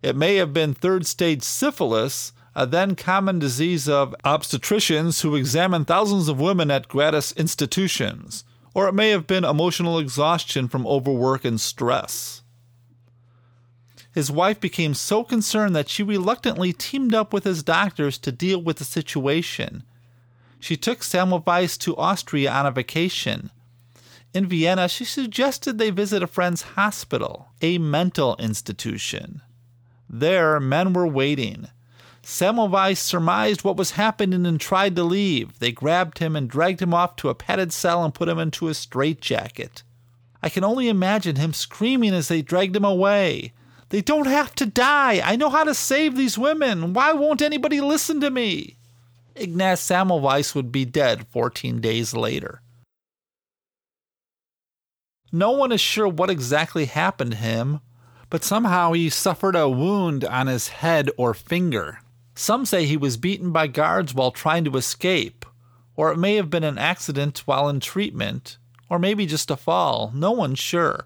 It 0.03 0.15
may 0.15 0.37
have 0.37 0.53
been 0.53 0.75
third 0.75 1.07
stage 1.07 1.43
syphilis, 1.43 2.33
a 2.55 2.67
then 2.67 2.97
common 2.97 3.39
disease 3.39 3.89
of 3.89 4.15
obstetricians 4.25 5.23
who 5.23 5.37
examine 5.37 5.85
thousands 5.85 6.29
of 6.29 6.41
women 6.41 6.71
at 6.71 6.89
gratis 6.89 7.33
institutions, 7.33 8.45
or 8.75 8.89
it 8.89 8.95
may 8.95 9.11
have 9.11 9.27
been 9.27 9.45
emotional 9.45 9.99
exhaustion 9.99 10.69
from 10.69 10.87
overwork 10.87 11.45
and 11.45 11.61
stress. 11.61 12.43
His 14.13 14.31
wife 14.31 14.59
became 14.61 14.95
so 14.95 15.23
concerned 15.23 15.77
that 15.77 15.89
she 15.89 16.03
reluctantly 16.03 16.73
teamed 16.73 17.15
up 17.15 17.33
with 17.33 17.45
his 17.45 17.63
doctors 17.63 18.19
to 18.19 18.33
deal 18.33 18.61
with 18.61 18.79
the 18.79 18.85
situation. 18.85 19.85
She 20.59 20.77
took 20.77 21.01
Semmelweis 21.01 21.79
to 21.79 21.97
Austria 21.97 22.51
on 22.51 22.67
a 22.67 22.71
vacation, 22.73 23.51
in 24.33 24.47
Vienna, 24.47 24.89
she 24.89 25.05
suggested 25.05 25.79
they 25.79 25.91
visit 25.91 26.23
a 26.23 26.29
friend's 26.29 26.63
hospital, 26.63 27.49
a 27.61 27.79
mental 27.79 28.37
institution. 28.39 29.43
There, 30.09 30.61
men 30.61 30.93
were 30.93 31.07
waiting. 31.07 31.69
Semmelweis 32.23 32.99
surmised 32.99 33.65
what 33.65 33.77
was 33.77 33.93
happening 33.93 34.47
and 34.47 34.61
tried 34.61 34.95
to 34.97 35.03
leave. 35.03 35.59
They 35.59 35.73
grabbed 35.73 36.19
him 36.19 36.37
and 36.37 36.49
dragged 36.49 36.81
him 36.81 36.95
off 36.95 37.17
to 37.17 37.29
a 37.29 37.35
padded 37.35 37.73
cell 37.73 38.05
and 38.05 38.15
put 38.15 38.29
him 38.29 38.39
into 38.39 38.69
a 38.69 38.75
straitjacket. 38.75 39.83
I 40.43 40.49
can 40.49 40.65
only 40.65 40.89
imagine 40.89 41.37
him 41.37 41.53
screaming 41.53 42.15
as 42.15 42.29
they 42.29 42.43
dragged 42.43 42.77
him 42.77 42.85
away. 42.85 43.53
They 43.89 44.01
don't 44.01 44.27
have 44.27 44.55
to 44.57 44.67
die. 44.67 45.21
I 45.25 45.37
know 45.37 45.51
how 45.51 45.65
to 45.65 45.75
save 45.75 46.17
these 46.17 46.39
women. 46.39 46.93
Why 46.95 47.13
won't 47.13 47.43
anybody 47.43 47.81
listen 47.81 48.21
to 48.21 48.31
me? 48.31 48.77
Ignaz 49.35 49.81
Semmelweis 49.81 50.55
would 50.55 50.71
be 50.71 50.85
dead 50.85 51.27
14 51.29 51.81
days 51.81 52.15
later. 52.15 52.63
No 55.33 55.53
one 55.53 55.71
is 55.71 55.81
sure 55.81 56.09
what 56.09 56.31
exactly 56.31 56.87
happened 56.87 57.33
to 57.33 57.37
him, 57.37 57.81
but 58.31 58.45
somehow 58.45 58.93
he 58.93 59.09
suffered 59.09 59.55
a 59.55 59.69
wound 59.69 60.25
on 60.25 60.47
his 60.47 60.69
head 60.69 61.11
or 61.17 61.35
finger. 61.35 62.01
Some 62.35 62.65
say 62.65 62.87
he 62.87 62.97
was 62.97 63.17
beaten 63.17 63.53
by 63.53 63.67
guards 63.67 64.15
while 64.15 64.31
trying 64.31 64.65
to 64.65 64.77
escape, 64.77 65.45
or 65.95 66.11
it 66.11 66.19
may 66.19 66.37
have 66.37 66.51
been 66.51 66.65
an 66.65 66.79
accident 66.79 67.39
while 67.47 67.69
in 67.69 67.81
treatment, 67.81 68.59
or 68.89 68.99
maybe 68.99 69.27
just 69.27 69.51
a 69.51 69.57
fall. 69.57 70.11
No 70.15 70.33
one's 70.33 70.59
sure. 70.59 71.05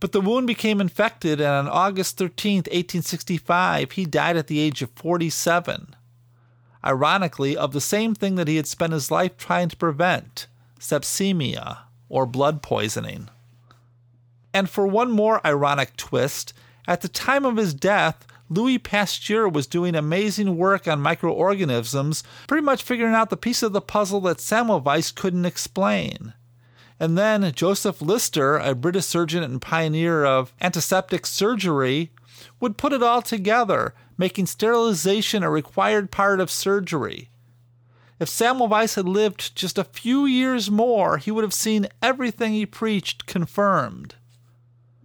But 0.00 0.12
the 0.12 0.20
wound 0.20 0.46
became 0.46 0.80
infected, 0.80 1.40
and 1.40 1.50
on 1.50 1.68
August 1.68 2.16
13, 2.16 2.58
1865, 2.58 3.92
he 3.92 4.04
died 4.04 4.36
at 4.36 4.46
the 4.46 4.60
age 4.60 4.82
of 4.82 4.90
47. 4.92 5.94
Ironically, 6.84 7.56
of 7.56 7.72
the 7.72 7.80
same 7.80 8.14
thing 8.14 8.34
that 8.36 8.48
he 8.48 8.56
had 8.56 8.66
spent 8.66 8.92
his 8.92 9.10
life 9.10 9.36
trying 9.36 9.68
to 9.68 9.76
prevent 9.76 10.46
sepsemia, 10.80 11.78
or 12.08 12.26
blood 12.26 12.62
poisoning. 12.62 13.28
And 14.54 14.68
for 14.68 14.86
one 14.86 15.10
more 15.10 15.44
ironic 15.46 15.96
twist, 15.96 16.52
at 16.86 17.00
the 17.00 17.08
time 17.08 17.44
of 17.44 17.56
his 17.56 17.74
death, 17.74 18.26
Louis 18.48 18.78
Pasteur 18.78 19.48
was 19.48 19.66
doing 19.66 19.94
amazing 19.94 20.58
work 20.58 20.86
on 20.86 21.00
microorganisms, 21.00 22.22
pretty 22.46 22.64
much 22.64 22.82
figuring 22.82 23.14
out 23.14 23.30
the 23.30 23.36
piece 23.36 23.62
of 23.62 23.72
the 23.72 23.80
puzzle 23.80 24.20
that 24.22 24.38
Semmelweis 24.38 25.14
couldn't 25.14 25.46
explain. 25.46 26.34
And 27.00 27.16
then 27.16 27.50
Joseph 27.52 28.02
Lister, 28.02 28.58
a 28.58 28.74
British 28.74 29.06
surgeon 29.06 29.42
and 29.42 29.60
pioneer 29.60 30.24
of 30.24 30.52
antiseptic 30.60 31.24
surgery, 31.24 32.10
would 32.60 32.76
put 32.76 32.92
it 32.92 33.02
all 33.02 33.22
together, 33.22 33.94
making 34.18 34.46
sterilization 34.46 35.42
a 35.42 35.50
required 35.50 36.10
part 36.10 36.38
of 36.38 36.50
surgery. 36.50 37.30
If 38.20 38.28
Semmelweis 38.28 38.94
had 38.96 39.08
lived 39.08 39.56
just 39.56 39.78
a 39.78 39.84
few 39.84 40.26
years 40.26 40.70
more, 40.70 41.18
he 41.18 41.30
would 41.30 41.42
have 41.42 41.54
seen 41.54 41.88
everything 42.02 42.52
he 42.52 42.66
preached 42.66 43.26
confirmed. 43.26 44.14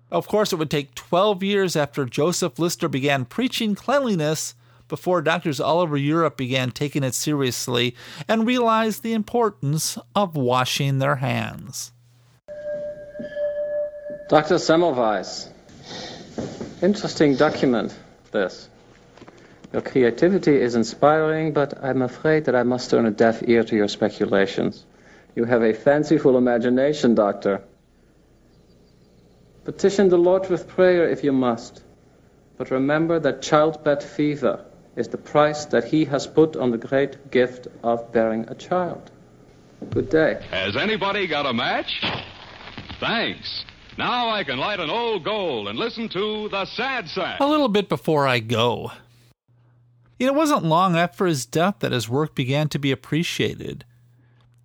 Of 0.09 0.27
course, 0.27 0.53
it 0.53 0.55
would 0.55 0.71
take 0.71 0.95
12 0.95 1.43
years 1.43 1.75
after 1.75 2.05
Joseph 2.05 2.59
Lister 2.59 2.87
began 2.87 3.25
preaching 3.25 3.75
cleanliness 3.75 4.55
before 4.87 5.21
doctors 5.21 5.59
all 5.59 5.79
over 5.79 5.97
Europe 5.97 6.37
began 6.37 6.71
taking 6.71 7.03
it 7.03 7.13
seriously 7.13 7.93
and 8.27 8.47
realized 8.47 9.03
the 9.03 9.13
importance 9.13 9.97
of 10.15 10.35
washing 10.37 10.99
their 10.99 11.17
hands. 11.17 11.91
Dr. 14.29 14.55
Semmelweis, 14.55 15.49
interesting 16.81 17.35
document, 17.35 17.97
this. 18.31 18.69
Your 19.73 19.81
creativity 19.81 20.55
is 20.55 20.75
inspiring, 20.75 21.51
but 21.51 21.83
I'm 21.83 22.01
afraid 22.01 22.45
that 22.45 22.55
I 22.55 22.63
must 22.63 22.89
turn 22.89 23.05
a 23.05 23.11
deaf 23.11 23.43
ear 23.47 23.63
to 23.65 23.75
your 23.75 23.89
speculations. 23.89 24.85
You 25.35 25.43
have 25.43 25.63
a 25.63 25.73
fanciful 25.73 26.37
imagination, 26.37 27.15
Doctor. 27.15 27.61
Petition 29.67 30.07
the 30.07 30.17
Lord 30.17 30.49
with 30.49 30.65
prayer 30.65 31.09
if 31.09 31.25
you 31.25 31.33
must, 31.33 31.83
but 32.57 32.71
remember 32.71 33.19
that 33.19 33.41
childbed 33.41 34.01
fever 34.01 34.63
is 34.95 35.09
the 35.09 35.17
price 35.17 35.65
that 35.65 35.83
He 35.83 36.05
has 36.05 36.25
put 36.25 36.55
on 36.55 36.71
the 36.71 36.77
great 36.77 37.31
gift 37.31 37.67
of 37.83 38.13
bearing 38.13 38.45
a 38.47 38.55
child. 38.55 39.11
Good 39.89 40.09
day. 40.09 40.41
Has 40.51 40.77
anybody 40.77 41.27
got 41.27 41.45
a 41.45 41.51
match? 41.51 42.01
Thanks. 43.01 43.65
Now 43.97 44.29
I 44.29 44.45
can 44.45 44.57
light 44.57 44.79
an 44.79 44.89
old 44.89 45.25
gold 45.25 45.67
and 45.67 45.77
listen 45.77 46.07
to 46.13 46.47
the 46.47 46.63
sad 46.63 47.09
sack. 47.09 47.41
A 47.41 47.45
little 47.45 47.67
bit 47.67 47.89
before 47.89 48.25
I 48.25 48.39
go. 48.39 48.93
It 50.17 50.33
wasn't 50.33 50.63
long 50.63 50.95
after 50.95 51.25
his 51.25 51.45
death 51.45 51.79
that 51.79 51.91
his 51.91 52.07
work 52.07 52.35
began 52.35 52.69
to 52.69 52.79
be 52.79 52.93
appreciated. 52.93 53.83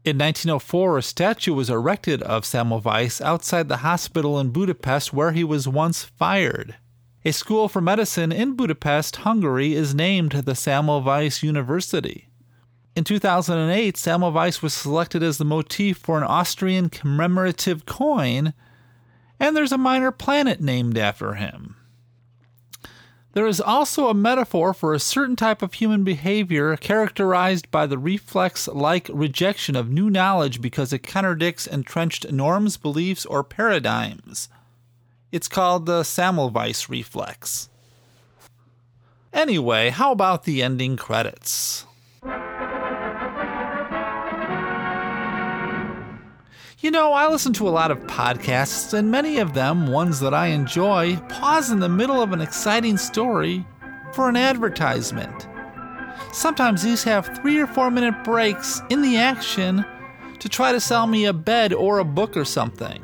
In 0.05 0.19
1904, 0.19 0.99
a 0.99 1.03
statue 1.03 1.55
was 1.55 1.71
erected 1.71 2.23
of 2.23 2.43
Semmelweis 2.43 3.21
outside 3.21 3.69
the 3.69 3.79
hospital 3.79 4.41
in 4.41 4.51
Budapest 4.51 5.13
where 5.13 5.31
he 5.31 5.45
was 5.45 5.69
once 5.69 6.03
fired. 6.03 6.75
A 7.25 7.31
school 7.31 7.69
for 7.69 7.81
medicine 7.81 8.33
in 8.33 8.57
Budapest, 8.57 9.15
Hungary, 9.17 9.75
is 9.75 9.95
named 9.95 10.33
the 10.33 10.57
Semmelweis 10.57 11.45
University. 11.45 12.29
In 12.97 13.05
2008, 13.05 13.95
Semmelweis 13.95 14.61
was 14.61 14.75
selected 14.75 15.23
as 15.23 15.39
the 15.39 15.45
motif 15.45 15.99
for 15.99 16.19
an 16.19 16.25
Austrian 16.25 16.89
commemorative 16.89 17.87
coin, 17.87 18.55
and 19.39 19.57
there's 19.57 19.71
a 19.71 19.79
minor 19.79 20.11
planet 20.11 20.61
named 20.61 20.99
after 20.99 21.35
him. 21.35 21.77
There 23.35 23.47
is 23.47 23.63
also 23.63 24.09
a 24.09 24.15
metaphor 24.15 24.75
for 24.75 24.93
a 24.93 25.01
certain 25.01 25.37
type 25.37 25.63
of 25.63 25.75
human 25.75 26.05
behavior 26.05 26.77
characterized 26.77 27.71
by 27.71 27.87
the 27.87 27.97
reflex 27.97 28.69
like 28.69 29.09
rejection 29.13 29.75
of 29.75 29.91
new 29.91 30.11
knowledge 30.11 30.61
because 30.61 30.93
it 30.93 31.03
contradicts 31.03 31.67
entrenched 31.67 32.31
norms, 32.31 32.77
beliefs, 32.77 33.25
or 33.25 33.43
paradigms. 33.43 34.51
It's 35.31 35.49
called 35.49 35.87
the 35.87 36.03
Semmelweis 36.03 36.91
reflex. 36.91 37.71
Anyway, 39.33 39.89
how 39.89 40.13
about 40.13 40.45
the 40.45 40.63
ending 40.63 40.99
credits? 40.99 41.87
You 46.83 46.91
know, 46.91 47.13
I 47.13 47.29
listen 47.29 47.53
to 47.55 47.69
a 47.69 47.71
lot 47.71 47.93
of 47.93 48.01
podcasts, 48.09 48.93
and 48.93 49.09
many 49.09 49.39
of 49.39 49.55
them, 49.55 49.87
ones 49.87 50.19
that 50.19 50.35
I 50.35 50.49
enjoy, 50.49 51.17
pause 51.29 51.71
in 51.71 51.79
the 51.79 51.89
middle 51.89 52.21
of 52.21 52.33
an 52.33 52.41
exciting 52.41 52.97
story 52.97 53.65
for 54.13 54.29
an 54.29 54.35
advertisement. 54.35 55.47
Sometimes 56.33 56.83
these 56.83 57.05
have 57.05 57.37
three 57.37 57.57
or 57.59 57.69
four 57.69 57.93
minute 57.93 58.25
breaks 58.25 58.83
in 58.91 59.01
the 59.01 59.17
action 59.17 59.85
to 60.41 60.49
try 60.49 60.73
to 60.73 60.81
sell 60.81 61.07
me 61.07 61.27
a 61.27 61.33
bed 61.33 61.73
or 61.73 62.01
a 62.01 62.05
book 62.05 62.37
or 62.37 62.45
something. 62.45 63.01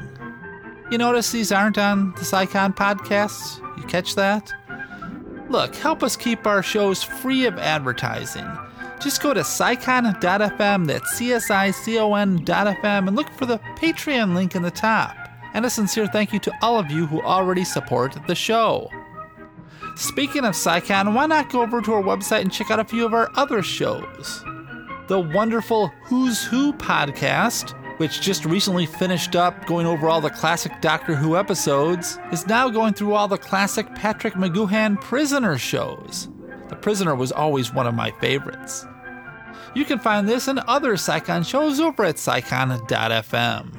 You 0.90 0.98
notice 0.98 1.30
these 1.30 1.52
aren't 1.52 1.78
on 1.78 2.14
the 2.14 2.22
CSICON 2.22 2.74
podcasts? 2.74 3.60
You 3.78 3.84
catch 3.84 4.16
that? 4.16 4.52
Look, 5.50 5.76
help 5.76 6.02
us 6.02 6.16
keep 6.16 6.48
our 6.48 6.64
shows 6.64 7.04
free 7.04 7.46
of 7.46 7.56
advertising 7.60 8.48
just 8.98 9.22
go 9.22 9.34
to 9.34 9.40
csicon.fm, 9.40 10.86
that's 10.86 11.10
C-S-I-C-O-N.fm, 11.12 13.08
and 13.08 13.16
look 13.16 13.30
for 13.30 13.46
the 13.46 13.58
Patreon 13.76 14.34
link 14.34 14.54
in 14.54 14.62
the 14.62 14.70
top. 14.70 15.16
And 15.54 15.64
a 15.64 15.70
sincere 15.70 16.06
thank 16.06 16.32
you 16.32 16.38
to 16.40 16.52
all 16.62 16.78
of 16.78 16.90
you 16.90 17.06
who 17.06 17.22
already 17.22 17.64
support 17.64 18.16
the 18.26 18.34
show. 18.34 18.90
Speaking 19.96 20.44
of 20.44 20.54
CSICON, 20.54 21.14
why 21.14 21.26
not 21.26 21.50
go 21.50 21.62
over 21.62 21.80
to 21.80 21.94
our 21.94 22.02
website 22.02 22.42
and 22.42 22.52
check 22.52 22.70
out 22.70 22.78
a 22.78 22.84
few 22.84 23.04
of 23.04 23.14
our 23.14 23.30
other 23.34 23.62
shows? 23.62 24.44
The 25.08 25.18
wonderful 25.18 25.88
Who's 26.04 26.44
Who 26.44 26.72
podcast, 26.74 27.74
which 27.98 28.20
just 28.20 28.44
recently 28.44 28.86
finished 28.86 29.34
up 29.34 29.66
going 29.66 29.86
over 29.86 30.08
all 30.08 30.20
the 30.20 30.30
classic 30.30 30.72
Doctor 30.80 31.16
Who 31.16 31.36
episodes, 31.36 32.18
is 32.30 32.46
now 32.46 32.68
going 32.68 32.94
through 32.94 33.14
all 33.14 33.26
the 33.26 33.38
classic 33.38 33.92
Patrick 33.94 34.34
McGoohan 34.34 35.00
prisoner 35.00 35.58
shows. 35.58 36.28
The 36.68 36.76
Prisoner 36.76 37.14
was 37.14 37.32
always 37.32 37.72
one 37.72 37.86
of 37.86 37.94
my 37.94 38.10
favorites. 38.20 38.86
You 39.74 39.84
can 39.84 39.98
find 39.98 40.28
this 40.28 40.48
and 40.48 40.58
other 40.60 40.94
CSICON 40.94 41.46
shows 41.46 41.80
over 41.80 42.04
at 42.04 42.16
csicon.fm. 42.16 43.78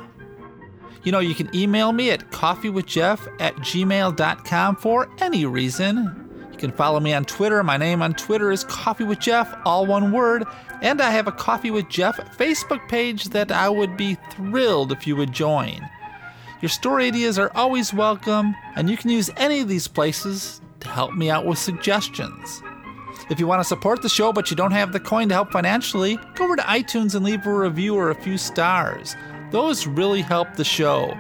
You 1.04 1.12
know, 1.12 1.20
you 1.20 1.34
can 1.34 1.54
email 1.56 1.92
me 1.92 2.12
at 2.12 2.30
coffeewithjeff 2.32 3.28
at 3.40 3.56
gmail.com 3.58 4.76
for 4.76 5.10
any 5.20 5.46
reason. 5.46 6.48
You 6.52 6.58
can 6.58 6.72
follow 6.72 7.00
me 7.00 7.14
on 7.14 7.26
Twitter. 7.26 7.64
My 7.64 7.78
name 7.78 8.02
on 8.02 8.14
Twitter 8.14 8.52
is 8.52 8.66
Coffee 8.66 9.06
with 9.06 9.20
Jeff, 9.20 9.56
all 9.66 9.86
one 9.86 10.12
word. 10.12 10.44
And 10.82 11.02
I 11.02 11.12
have 11.12 11.28
a 11.28 11.32
Coffee 11.32 11.72
with 11.72 11.90
Jeff 11.90 12.18
Facebook 12.38 12.88
page 12.90 13.30
that 13.30 13.52
I 13.52 13.70
would 13.70 13.96
be 13.96 14.18
thrilled 14.32 14.92
if 14.92 15.08
you 15.08 15.16
would 15.16 15.32
join. 15.32 15.90
Your 16.62 16.70
story 16.70 17.08
ideas 17.08 17.40
are 17.40 17.52
always 17.56 17.94
welcome, 17.94 18.54
and 18.76 18.90
you 18.90 18.98
can 18.98 19.10
use 19.10 19.30
any 19.38 19.62
of 19.62 19.70
these 19.70 19.88
places 19.88 20.60
to 20.82 20.90
help 20.90 21.14
me 21.14 21.30
out 21.30 21.46
with 21.46 21.58
suggestions. 21.58 22.62
If 23.30 23.40
you 23.40 23.46
want 23.46 23.60
to 23.60 23.68
support 23.68 24.02
the 24.02 24.10
show 24.10 24.34
but 24.34 24.50
you 24.50 24.58
don't 24.58 24.72
have 24.72 24.92
the 24.92 25.00
coin 25.00 25.30
to 25.30 25.36
help 25.36 25.52
financially, 25.52 26.18
go 26.34 26.46
over 26.46 26.56
to 26.56 26.64
iTunes 26.64 27.14
and 27.14 27.24
leave 27.24 27.46
a 27.46 27.54
review 27.54 27.96
or 27.96 28.10
a 28.10 28.16
few 28.16 28.40
stars. 28.40 29.16
Those 29.52 29.86
really 29.86 30.22
help 30.22 30.56
the 30.56 30.64
show. 30.64 31.16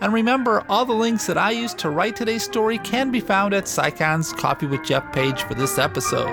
And 0.00 0.12
remember, 0.12 0.64
all 0.68 0.84
the 0.84 0.92
links 0.92 1.26
that 1.26 1.36
I 1.36 1.50
used 1.50 1.78
to 1.78 1.90
write 1.90 2.14
today's 2.14 2.44
story 2.44 2.78
can 2.78 3.10
be 3.10 3.18
found 3.18 3.54
at 3.54 3.64
CSICON's 3.64 4.32
Coffee 4.32 4.66
with 4.66 4.84
Jeff 4.84 5.12
page 5.12 5.42
for 5.42 5.54
this 5.54 5.78
episode. 5.78 6.28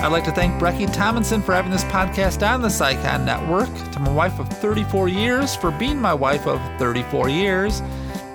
I'd 0.00 0.12
like 0.12 0.24
to 0.24 0.32
thank 0.32 0.58
Brecky 0.58 0.90
Tomlinson 0.90 1.42
for 1.42 1.54
having 1.54 1.70
this 1.70 1.84
podcast 1.84 2.48
on 2.48 2.62
the 2.62 2.68
Psycon 2.68 3.26
Network, 3.26 3.68
to 3.92 4.00
my 4.00 4.10
wife 4.10 4.38
of 4.38 4.48
34 4.48 5.08
years 5.08 5.54
for 5.54 5.70
being 5.72 6.00
my 6.00 6.14
wife 6.14 6.46
of 6.46 6.58
34 6.78 7.28
years, 7.28 7.82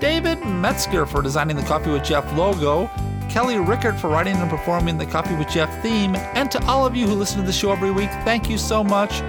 David 0.03 0.45
Metzger 0.45 1.05
for 1.05 1.21
designing 1.21 1.55
the 1.55 1.63
Coffee 1.63 1.89
with 1.89 2.03
Jeff 2.03 2.29
logo, 2.33 2.91
Kelly 3.29 3.57
Rickard 3.57 3.97
for 3.97 4.09
writing 4.09 4.35
and 4.35 4.49
performing 4.49 4.97
the 4.97 5.05
Coffee 5.05 5.33
with 5.37 5.47
Jeff 5.47 5.81
theme, 5.81 6.17
and 6.35 6.51
to 6.51 6.61
all 6.65 6.85
of 6.85 6.93
you 6.93 7.07
who 7.07 7.13
listen 7.13 7.39
to 7.39 7.45
the 7.45 7.53
show 7.53 7.71
every 7.71 7.89
week, 7.89 8.09
thank 8.25 8.49
you 8.49 8.57
so 8.57 8.83
much. 8.83 9.21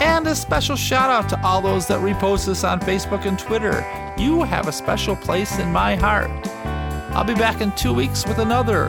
And 0.00 0.26
a 0.26 0.34
special 0.34 0.74
shout 0.74 1.10
out 1.10 1.28
to 1.28 1.46
all 1.46 1.60
those 1.60 1.86
that 1.88 2.00
repost 2.00 2.48
us 2.48 2.64
on 2.64 2.80
Facebook 2.80 3.26
and 3.26 3.38
Twitter. 3.38 3.84
You 4.16 4.42
have 4.44 4.68
a 4.68 4.72
special 4.72 5.16
place 5.16 5.58
in 5.58 5.70
my 5.70 5.96
heart. 5.96 6.30
I'll 7.14 7.24
be 7.24 7.34
back 7.34 7.60
in 7.60 7.70
two 7.72 7.92
weeks 7.92 8.26
with 8.26 8.38
another 8.38 8.86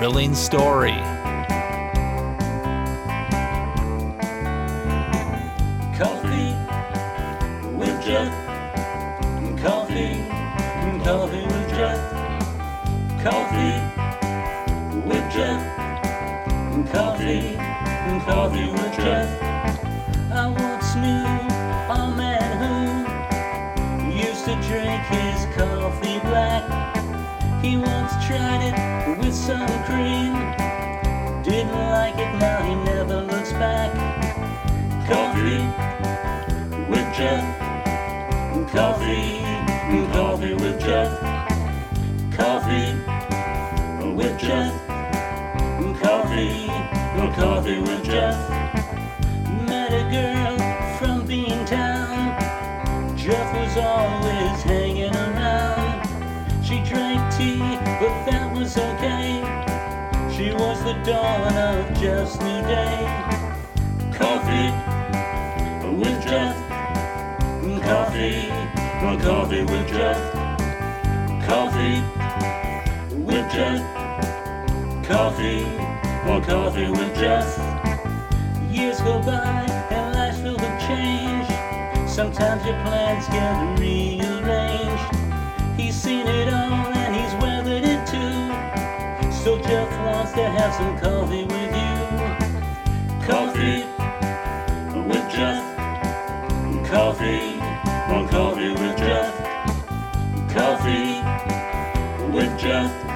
thrilling 0.00 0.34
story. 0.34 1.00
Coffee 18.24 18.70
with 18.70 18.96
Jeff. 18.96 19.42
I 20.32 20.46
once 20.46 20.94
knew 20.94 21.26
a 21.92 22.14
man 22.16 22.50
who 22.62 24.10
used 24.16 24.44
to 24.44 24.54
drink 24.68 25.02
his 25.10 25.46
coffee 25.56 26.20
black. 26.20 26.62
He 27.62 27.76
once 27.76 28.12
tried 28.26 28.62
it 28.62 29.18
with 29.18 29.34
some 29.34 29.66
cream. 29.84 30.32
Didn't 31.42 31.74
like 31.74 32.14
it, 32.14 32.32
now 32.38 32.62
he 32.62 32.74
never 32.84 33.22
looks 33.22 33.52
back. 33.52 33.90
Coffee 35.08 35.64
with 36.88 37.08
Jeff. 37.16 37.44
Coffee, 38.70 39.40
coffee 40.12 40.54
with 40.54 40.80
Jeff. 40.80 41.10
Coffee 42.36 42.94
with 44.14 44.38
Jeff. 44.38 44.81
Coffee, 47.34 47.80
with 47.80 48.04
Jeff. 48.04 48.36
Met 49.66 49.92
a 49.92 50.04
girl 50.10 50.56
from 50.98 51.26
Beantown. 51.26 52.36
Jeff 53.16 53.54
was 53.54 53.76
always 53.76 54.62
hanging 54.62 55.14
around. 55.14 56.02
She 56.64 56.82
drank 56.84 57.34
tea, 57.34 57.58
but 57.58 58.26
that 58.26 58.54
was 58.54 58.76
okay. 58.76 59.40
She 60.34 60.52
was 60.52 60.82
the 60.84 60.94
dawn 61.04 61.56
of 61.56 62.00
Jeff's 62.00 62.38
new 62.40 62.62
day. 62.62 62.98
Coffee 64.12 64.70
with 65.96 66.22
Jeff. 66.24 66.56
Coffee, 67.82 68.48
coffee 69.22 69.62
with 69.62 69.88
Jeff. 69.88 70.18
Coffee 71.46 72.02
with 73.16 73.52
Jeff. 73.52 73.82
Coffee, 75.06 75.81
more 76.24 76.40
coffee 76.40 76.88
with 76.88 77.14
Jeff. 77.16 77.58
Years 78.70 79.00
go 79.00 79.20
by 79.22 79.66
and 79.90 80.14
life's 80.14 80.38
filled 80.38 80.60
with 80.60 80.80
change. 80.80 81.48
Sometimes 82.08 82.64
your 82.64 82.80
plans 82.84 83.26
get 83.26 83.78
rearranged. 83.80 85.16
He's 85.76 85.96
seen 85.96 86.26
it 86.28 86.48
all 86.48 86.86
and 86.94 87.14
he's 87.16 87.34
weathered 87.42 87.82
it 87.84 88.06
too. 88.06 89.32
So 89.42 89.58
Jeff 89.62 89.90
wants 89.98 90.32
to 90.32 90.44
have 90.44 90.72
some 90.74 90.96
coffee 91.00 91.44
with 91.44 91.74
you. 91.74 91.92
Coffee, 93.26 93.82
coffee 93.98 95.00
with 95.08 95.30
Jeff. 95.32 95.62
Coffee, 96.88 97.58
coffee 98.30 98.70
with 98.70 98.96
Jeff. 98.96 99.34
Coffee 100.54 101.20
with 102.32 102.58
Jeff. 102.60 103.11